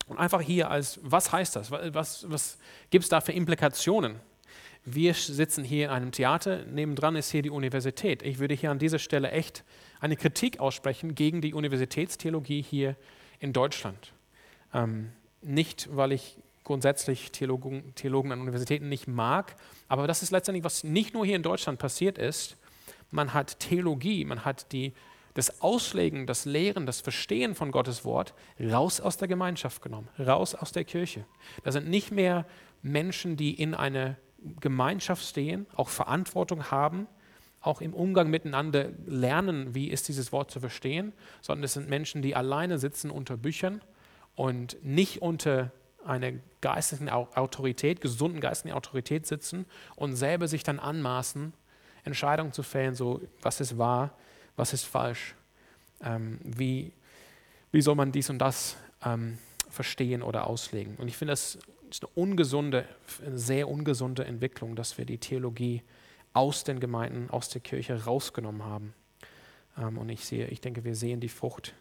[0.07, 1.70] Und einfach hier als, was heißt das?
[1.70, 2.59] Was, was
[2.91, 4.16] gibt es da für Implikationen?
[4.84, 8.22] Wir sitzen hier in einem Theater, nebendran ist hier die Universität.
[8.22, 9.64] Ich würde hier an dieser Stelle echt
[10.01, 12.97] eine Kritik aussprechen gegen die Universitätstheologie hier
[13.39, 14.12] in Deutschland.
[14.72, 15.12] Ähm,
[15.43, 19.57] nicht, weil ich grundsätzlich Theologen, Theologen an Universitäten nicht mag,
[19.89, 22.57] aber das ist letztendlich, was nicht nur hier in Deutschland passiert ist.
[23.11, 24.93] Man hat Theologie, man hat die
[25.35, 30.55] das Auslegen, das Lehren, das Verstehen von Gottes Wort raus aus der Gemeinschaft genommen, raus
[30.55, 31.24] aus der Kirche.
[31.64, 32.47] Da sind nicht mehr
[32.83, 34.16] Menschen, die in einer
[34.61, 37.07] Gemeinschaft stehen, auch Verantwortung haben,
[37.61, 42.22] auch im Umgang miteinander lernen, wie ist dieses Wort zu verstehen, sondern es sind Menschen,
[42.22, 43.83] die alleine sitzen unter Büchern
[44.37, 45.72] und nicht unter
[46.05, 49.66] einer geistlichen Autorität, gesunden geistlichen Autorität sitzen
[49.97, 51.53] und selber sich dann anmaßen,
[52.05, 54.14] Entscheidungen zu fällen, so was ist wahr,
[54.59, 55.35] was ist falsch,
[56.03, 56.93] ähm, wie,
[57.71, 59.39] wie soll man dies und das ähm,
[59.71, 60.97] verstehen oder auslegen.
[60.97, 61.59] Und ich finde, das
[61.91, 62.85] ist eine ungesunde,
[63.25, 65.83] eine sehr ungesunde Entwicklung, dass wir die Theologie
[66.33, 68.95] aus den Gemeinden, aus der Kirche rausgenommen haben.
[69.79, 71.75] Ähm, und ich sehe, ich denke, wir sehen die Frucht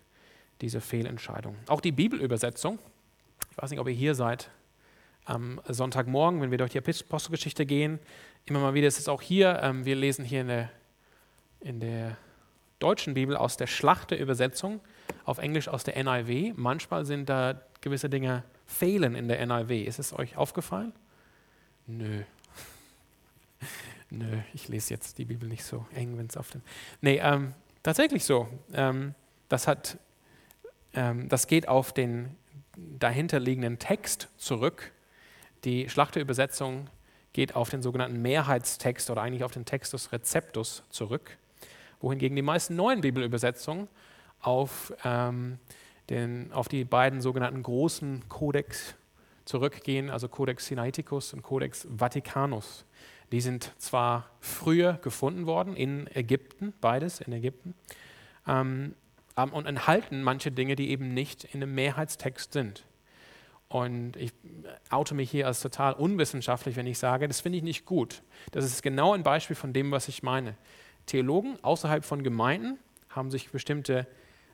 [0.61, 1.55] dieser Fehlentscheidung.
[1.67, 2.79] Auch die Bibelübersetzung,
[3.51, 4.49] ich weiß nicht, ob ihr hier seid,
[5.25, 7.99] am Sonntagmorgen, wenn wir durch die Apostelgeschichte gehen,
[8.45, 10.71] immer mal wieder ist es auch hier, ähm, wir lesen hier in der,
[11.59, 12.17] in der
[12.79, 14.81] deutschen Bibel aus der Schlachter-Übersetzung,
[15.25, 16.55] auf Englisch aus der NIV.
[16.55, 19.87] Manchmal sind da gewisse Dinge fehlen in der NIV.
[19.87, 20.93] Ist es euch aufgefallen?
[21.87, 22.23] Nö.
[24.09, 26.61] Nö, ich lese jetzt die Bibel nicht so eng, wenn es auf dem.
[27.01, 27.53] Nee, ähm,
[27.83, 28.47] tatsächlich so.
[28.73, 29.15] Ähm,
[29.49, 29.97] das, hat,
[30.93, 32.35] ähm, das geht auf den
[32.75, 34.91] dahinterliegenden Text zurück.
[35.63, 36.89] Die Schlachterübersetzung
[37.33, 41.37] geht auf den sogenannten Mehrheitstext oder eigentlich auf den Textus Receptus zurück
[41.99, 43.87] wohingegen die meisten neuen Bibelübersetzungen
[44.41, 45.59] auf, ähm,
[46.09, 48.95] den, auf die beiden sogenannten großen Codex
[49.45, 52.85] zurückgehen, also Codex Sinaiticus und Codex Vaticanus.
[53.31, 57.73] Die sind zwar früher gefunden worden in Ägypten, beides in Ägypten,
[58.47, 58.95] ähm,
[59.35, 62.85] und enthalten manche Dinge, die eben nicht in einem Mehrheitstext sind.
[63.69, 64.31] Und ich
[64.89, 68.23] oute mich hier als total unwissenschaftlich, wenn ich sage, das finde ich nicht gut.
[68.51, 70.55] Das ist genau ein Beispiel von dem, was ich meine.
[71.07, 72.77] Theologen außerhalb von Gemeinden
[73.09, 74.07] haben sich bestimmte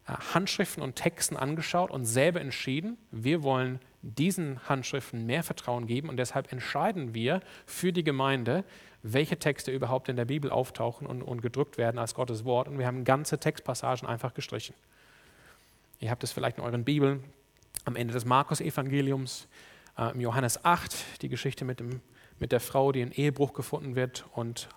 [0.08, 6.10] äh, Handschriften und Texten angeschaut und selber entschieden, wir wollen diesen Handschriften mehr Vertrauen geben
[6.10, 8.64] und deshalb entscheiden wir für die Gemeinde,
[9.02, 12.68] welche Texte überhaupt in der Bibel auftauchen und, und gedrückt werden als Gottes Wort.
[12.68, 14.76] Und wir haben ganze Textpassagen einfach gestrichen.
[16.00, 17.24] Ihr habt es vielleicht in euren Bibeln
[17.86, 19.48] am Ende des Markus-Evangeliums,
[19.98, 22.02] äh, im Johannes 8, die Geschichte mit, dem,
[22.40, 24.68] mit der Frau, die in Ehebruch gefunden wird und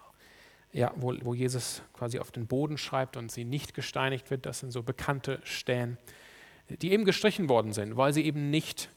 [0.73, 4.47] ja, wo, wo Jesus quasi auf den Boden schreibt und sie nicht gesteinigt wird.
[4.47, 5.99] Das sind so bekannte Stellen,
[6.69, 8.91] die eben gestrichen worden sind, weil sie eben nicht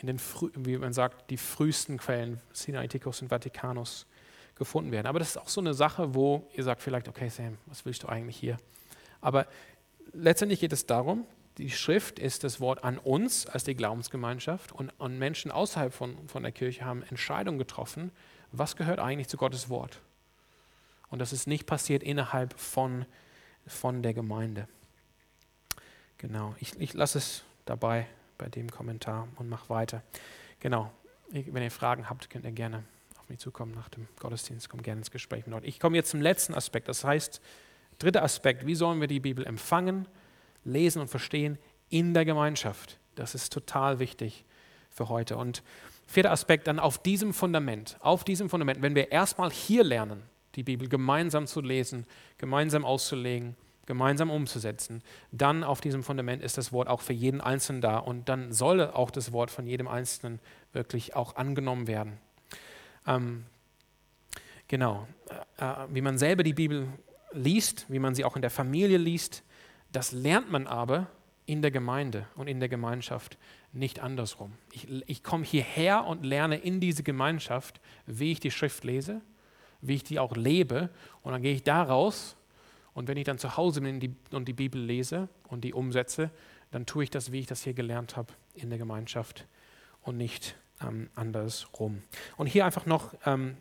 [0.00, 0.20] in den,
[0.56, 4.06] wie man sagt, die frühesten Quellen, Sinaiticus und Vaticanus,
[4.54, 5.06] gefunden werden.
[5.06, 8.02] Aber das ist auch so eine Sache, wo ihr sagt vielleicht, okay Sam, was willst
[8.02, 8.58] du eigentlich hier?
[9.20, 9.46] Aber
[10.12, 11.26] letztendlich geht es darum,
[11.58, 16.16] die Schrift ist das Wort an uns als die Glaubensgemeinschaft und, und Menschen außerhalb von,
[16.28, 18.10] von der Kirche haben Entscheidungen getroffen,
[18.52, 20.00] was gehört eigentlich zu Gottes Wort.
[21.12, 23.04] Und das ist nicht passiert innerhalb von,
[23.66, 24.66] von der Gemeinde.
[26.16, 28.06] Genau, ich, ich lasse es dabei
[28.38, 30.02] bei dem Kommentar und mache weiter.
[30.58, 30.90] Genau,
[31.30, 32.82] wenn ihr Fragen habt, könnt ihr gerne
[33.20, 35.64] auf mich zukommen nach dem Gottesdienst, kommt gerne ins Gespräch mit euch.
[35.64, 37.42] Ich komme jetzt zum letzten Aspekt, das heißt,
[37.98, 40.08] dritter Aspekt, wie sollen wir die Bibel empfangen,
[40.64, 41.58] lesen und verstehen
[41.90, 42.98] in der Gemeinschaft?
[43.16, 44.46] Das ist total wichtig
[44.88, 45.36] für heute.
[45.36, 45.62] Und
[46.06, 50.22] vierter Aspekt dann auf diesem Fundament, auf diesem Fundament, wenn wir erstmal hier lernen,
[50.54, 52.06] die Bibel gemeinsam zu lesen,
[52.38, 57.80] gemeinsam auszulegen, gemeinsam umzusetzen, dann auf diesem Fundament ist das Wort auch für jeden Einzelnen
[57.80, 60.40] da und dann soll auch das Wort von jedem Einzelnen
[60.72, 62.18] wirklich auch angenommen werden.
[63.06, 63.44] Ähm,
[64.68, 65.06] genau,
[65.58, 66.88] äh, äh wie man selber die Bibel
[67.32, 69.42] liest, wie man sie auch in der Familie liest,
[69.90, 71.08] das lernt man aber
[71.46, 73.36] in der Gemeinde und in der Gemeinschaft,
[73.72, 74.52] nicht andersrum.
[74.72, 79.22] Ich, ich komme hierher und lerne in diese Gemeinschaft, wie ich die Schrift lese,
[79.82, 80.88] wie ich die auch lebe
[81.22, 82.36] und dann gehe ich da raus
[82.94, 86.30] und wenn ich dann zu Hause bin und die Bibel lese und die umsetze,
[86.70, 89.46] dann tue ich das, wie ich das hier gelernt habe, in der Gemeinschaft
[90.02, 92.02] und nicht ähm, andersrum.
[92.36, 93.56] Und hier einfach noch ähm,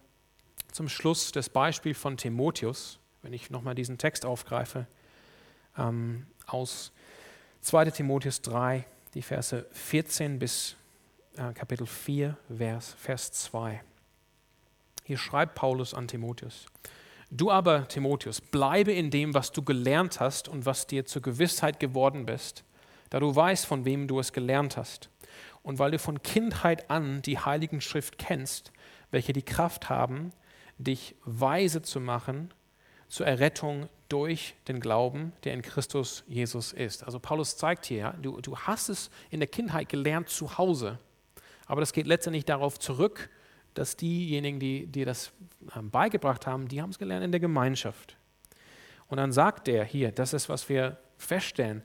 [0.71, 4.87] zum Schluss das Beispiel von Timotheus, wenn ich nochmal diesen Text aufgreife,
[5.77, 6.91] ähm, aus
[7.61, 10.75] 2 Timotheus 3, die Verse 14 bis
[11.35, 13.81] äh, Kapitel 4, Vers, Vers 2.
[15.03, 16.65] Hier schreibt Paulus an Timotheus.
[17.29, 21.79] Du aber, Timotheus, bleibe in dem, was du gelernt hast und was dir zur Gewissheit
[21.79, 22.65] geworden bist,
[23.09, 25.09] da du weißt, von wem du es gelernt hast.
[25.63, 28.71] Und weil du von Kindheit an die Heiligen Schrift kennst,
[29.11, 30.33] welche die Kraft haben,
[30.77, 32.53] dich weise zu machen
[33.07, 37.03] zur Errettung durch den Glauben, der in Christus Jesus ist.
[37.03, 40.99] Also Paulus zeigt hier, du, du hast es in der Kindheit gelernt zu Hause,
[41.65, 43.29] aber das geht letztendlich darauf zurück,
[43.73, 45.31] dass diejenigen, die dir das
[45.75, 48.17] ähm, beigebracht haben, die haben es gelernt in der Gemeinschaft.
[49.07, 51.83] Und dann sagt er hier, das ist, was wir feststellen,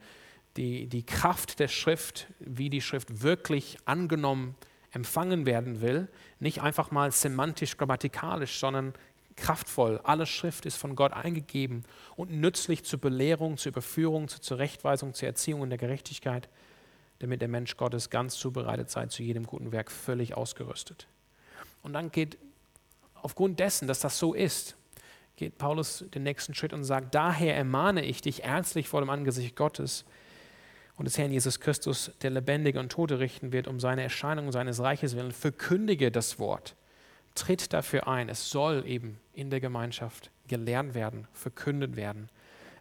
[0.56, 4.54] die, die Kraft der Schrift, wie die Schrift wirklich angenommen,
[4.90, 6.08] empfangen werden will,
[6.40, 8.94] nicht einfach mal semantisch, grammatikalisch, sondern
[9.36, 10.00] kraftvoll.
[10.02, 11.84] Alle Schrift ist von Gott eingegeben
[12.16, 16.48] und nützlich zur Belehrung, zur Überführung, zur Zurechtweisung, zur Erziehung in der Gerechtigkeit,
[17.18, 21.06] damit der Mensch Gottes ganz zubereitet sei, zu jedem guten Werk völlig ausgerüstet.
[21.86, 22.36] Und dann geht
[23.14, 24.74] aufgrund dessen, dass das so ist,
[25.36, 29.54] geht Paulus den nächsten Schritt und sagt, daher ermahne ich dich ernstlich vor dem Angesicht
[29.54, 30.04] Gottes
[30.96, 34.80] und des Herrn Jesus Christus, der Lebendige und Tote richten wird, um seine Erscheinung seines
[34.80, 36.74] Reiches willen, verkündige das Wort,
[37.36, 38.28] tritt dafür ein.
[38.28, 42.30] Es soll eben in der Gemeinschaft gelernt werden, verkündet werden.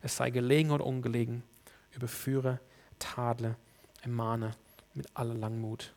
[0.01, 1.43] Es sei gelegen und ungelegen,
[1.91, 2.59] überführe,
[2.97, 3.55] tadle,
[4.01, 4.53] ermahne
[4.95, 5.93] mit aller Langmut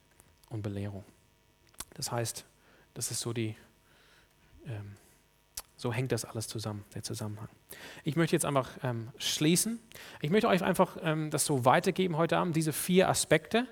[0.50, 1.06] und Belehrung.
[1.94, 2.44] Das heißt,
[2.99, 3.55] das ist so die,
[4.66, 4.96] ähm,
[5.76, 7.49] so hängt das alles zusammen, der Zusammenhang.
[8.03, 9.78] Ich möchte jetzt einfach ähm, schließen.
[10.20, 13.68] Ich möchte euch einfach ähm, das so weitergeben heute Abend, diese vier Aspekte,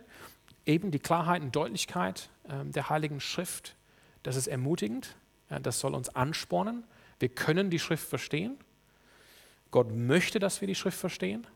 [0.65, 3.75] eben die Klarheit und Deutlichkeit ähm, der Heiligen Schrift.
[4.23, 5.17] Das ist ermutigend,
[5.51, 6.85] ja, das soll uns anspornen.
[7.19, 8.57] Wir können die Schrift verstehen.
[9.73, 11.49] Gott möchte, dass wir die Schrift verstehen.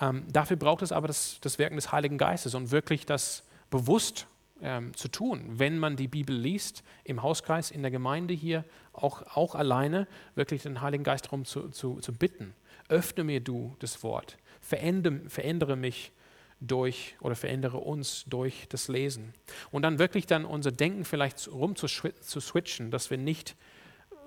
[0.00, 4.26] Ähm, dafür braucht es aber das, das Wirken des Heiligen Geistes und wirklich das bewusst
[4.62, 9.22] ähm, zu tun, wenn man die Bibel liest, im Hauskreis, in der Gemeinde hier, auch,
[9.36, 12.54] auch alleine, wirklich den Heiligen Geist darum zu, zu, zu bitten.
[12.88, 16.12] Öffne mir du das Wort, verändere, verändere mich
[16.60, 19.34] durch oder verändere uns durch das Lesen.
[19.70, 23.56] Und dann wirklich dann unser Denken vielleicht rum zu, zu switchen, dass wir nicht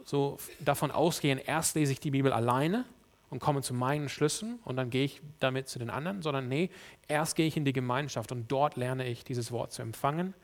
[0.03, 2.85] so davon ausgehen, erst lese ich die Bibel alleine
[3.33, 6.69] und komme zu meinen Schlüssen und dann gehe ich damit zu den anderen, sondern nee,
[7.07, 10.35] erst gehe ich in die Gemeinschaft und dort lerne ich dieses Wort zu empfangen,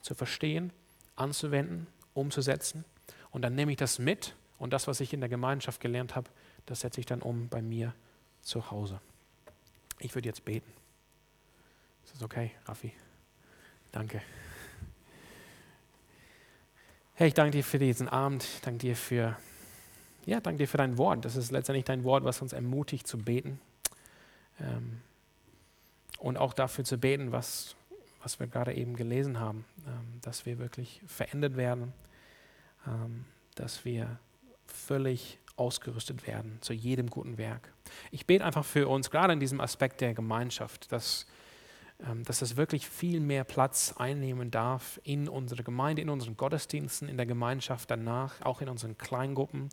[0.00, 0.72] zu verstehen,
[1.14, 2.86] anzuwenden, umzusetzen
[3.32, 6.30] und dann nehme ich das mit und das, was ich in der Gemeinschaft gelernt habe,
[6.64, 7.92] das setze ich dann um bei mir
[8.40, 8.98] zu Hause.
[9.98, 10.72] Ich würde jetzt beten.
[12.06, 12.94] Ist das okay, Raffi?
[13.92, 14.22] Danke.
[17.12, 19.36] Herr, ich danke dir für diesen Abend, ich danke dir für
[20.26, 21.24] ja, danke dir für dein Wort.
[21.24, 23.60] Das ist letztendlich dein Wort, was uns ermutigt zu beten.
[24.60, 25.00] Ähm,
[26.18, 27.74] und auch dafür zu beten, was,
[28.22, 31.92] was wir gerade eben gelesen haben, ähm, dass wir wirklich verändert werden,
[32.86, 34.18] ähm, dass wir
[34.66, 37.72] völlig ausgerüstet werden zu jedem guten Werk.
[38.10, 41.26] Ich bete einfach für uns, gerade in diesem Aspekt der Gemeinschaft, dass,
[42.06, 47.08] ähm, dass es wirklich viel mehr Platz einnehmen darf in unserer Gemeinde, in unseren Gottesdiensten,
[47.08, 49.70] in der Gemeinschaft danach, auch in unseren Kleingruppen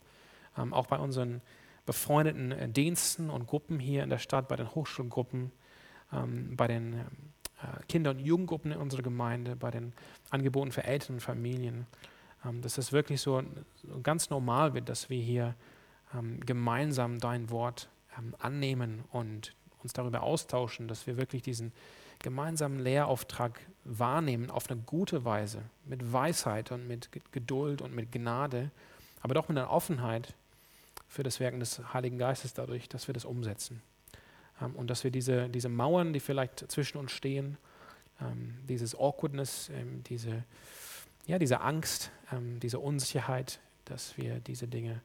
[0.58, 1.42] ähm, auch bei unseren
[1.86, 5.52] befreundeten äh, Diensten und Gruppen hier in der Stadt, bei den Hochschulgruppen,
[6.14, 9.94] ähm, bei den äh, Kinder- und Jugendgruppen in unserer Gemeinde, bei den
[10.30, 11.88] Angeboten für Eltern und Familien,
[12.46, 13.42] ähm, dass es wirklich so,
[13.76, 15.56] so, ganz normal wird, dass wir hier
[16.14, 21.72] ähm, gemeinsam dein Wort ähm, annehmen und uns darüber austauschen, dass wir wirklich diesen
[22.20, 28.72] gemeinsamen Lehrauftrag wahrnehmen auf eine gute Weise, mit Weisheit und mit Geduld und mit Gnade,
[29.22, 30.34] aber doch mit einer Offenheit,
[31.08, 33.82] für das Wirken des Heiligen Geistes dadurch, dass wir das umsetzen.
[34.62, 37.58] Ähm, und dass wir diese, diese Mauern, die vielleicht zwischen uns stehen,
[38.22, 40.44] ähm, dieses Awkwardness, ähm, diese,
[41.26, 42.12] ja, diese Angst,
[42.62, 45.02] diese Unsicherheit, dass wir diese Dinge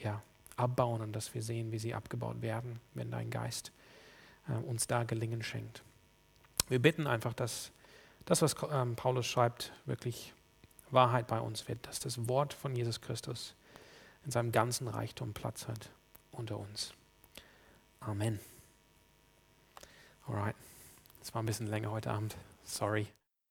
[0.00, 0.22] ja,
[0.56, 3.72] abbauen und dass wir sehen, wie sie abgebaut werden, wenn dein Geist
[4.64, 5.82] uns da Gelingen schenkt.
[6.68, 7.72] Wir bitten einfach, dass
[8.26, 10.34] das, was Paulus schreibt, wirklich
[10.92, 13.56] Wahrheit bei uns wird, dass das Wort von Jesus Christus
[14.24, 15.90] in seinem ganzen Reichtum Platz hat
[16.30, 16.94] unter uns.
[18.00, 18.40] Amen.
[20.26, 20.56] Alright.
[21.20, 22.36] Es war ein bisschen länger heute Abend.
[22.64, 23.06] Sorry.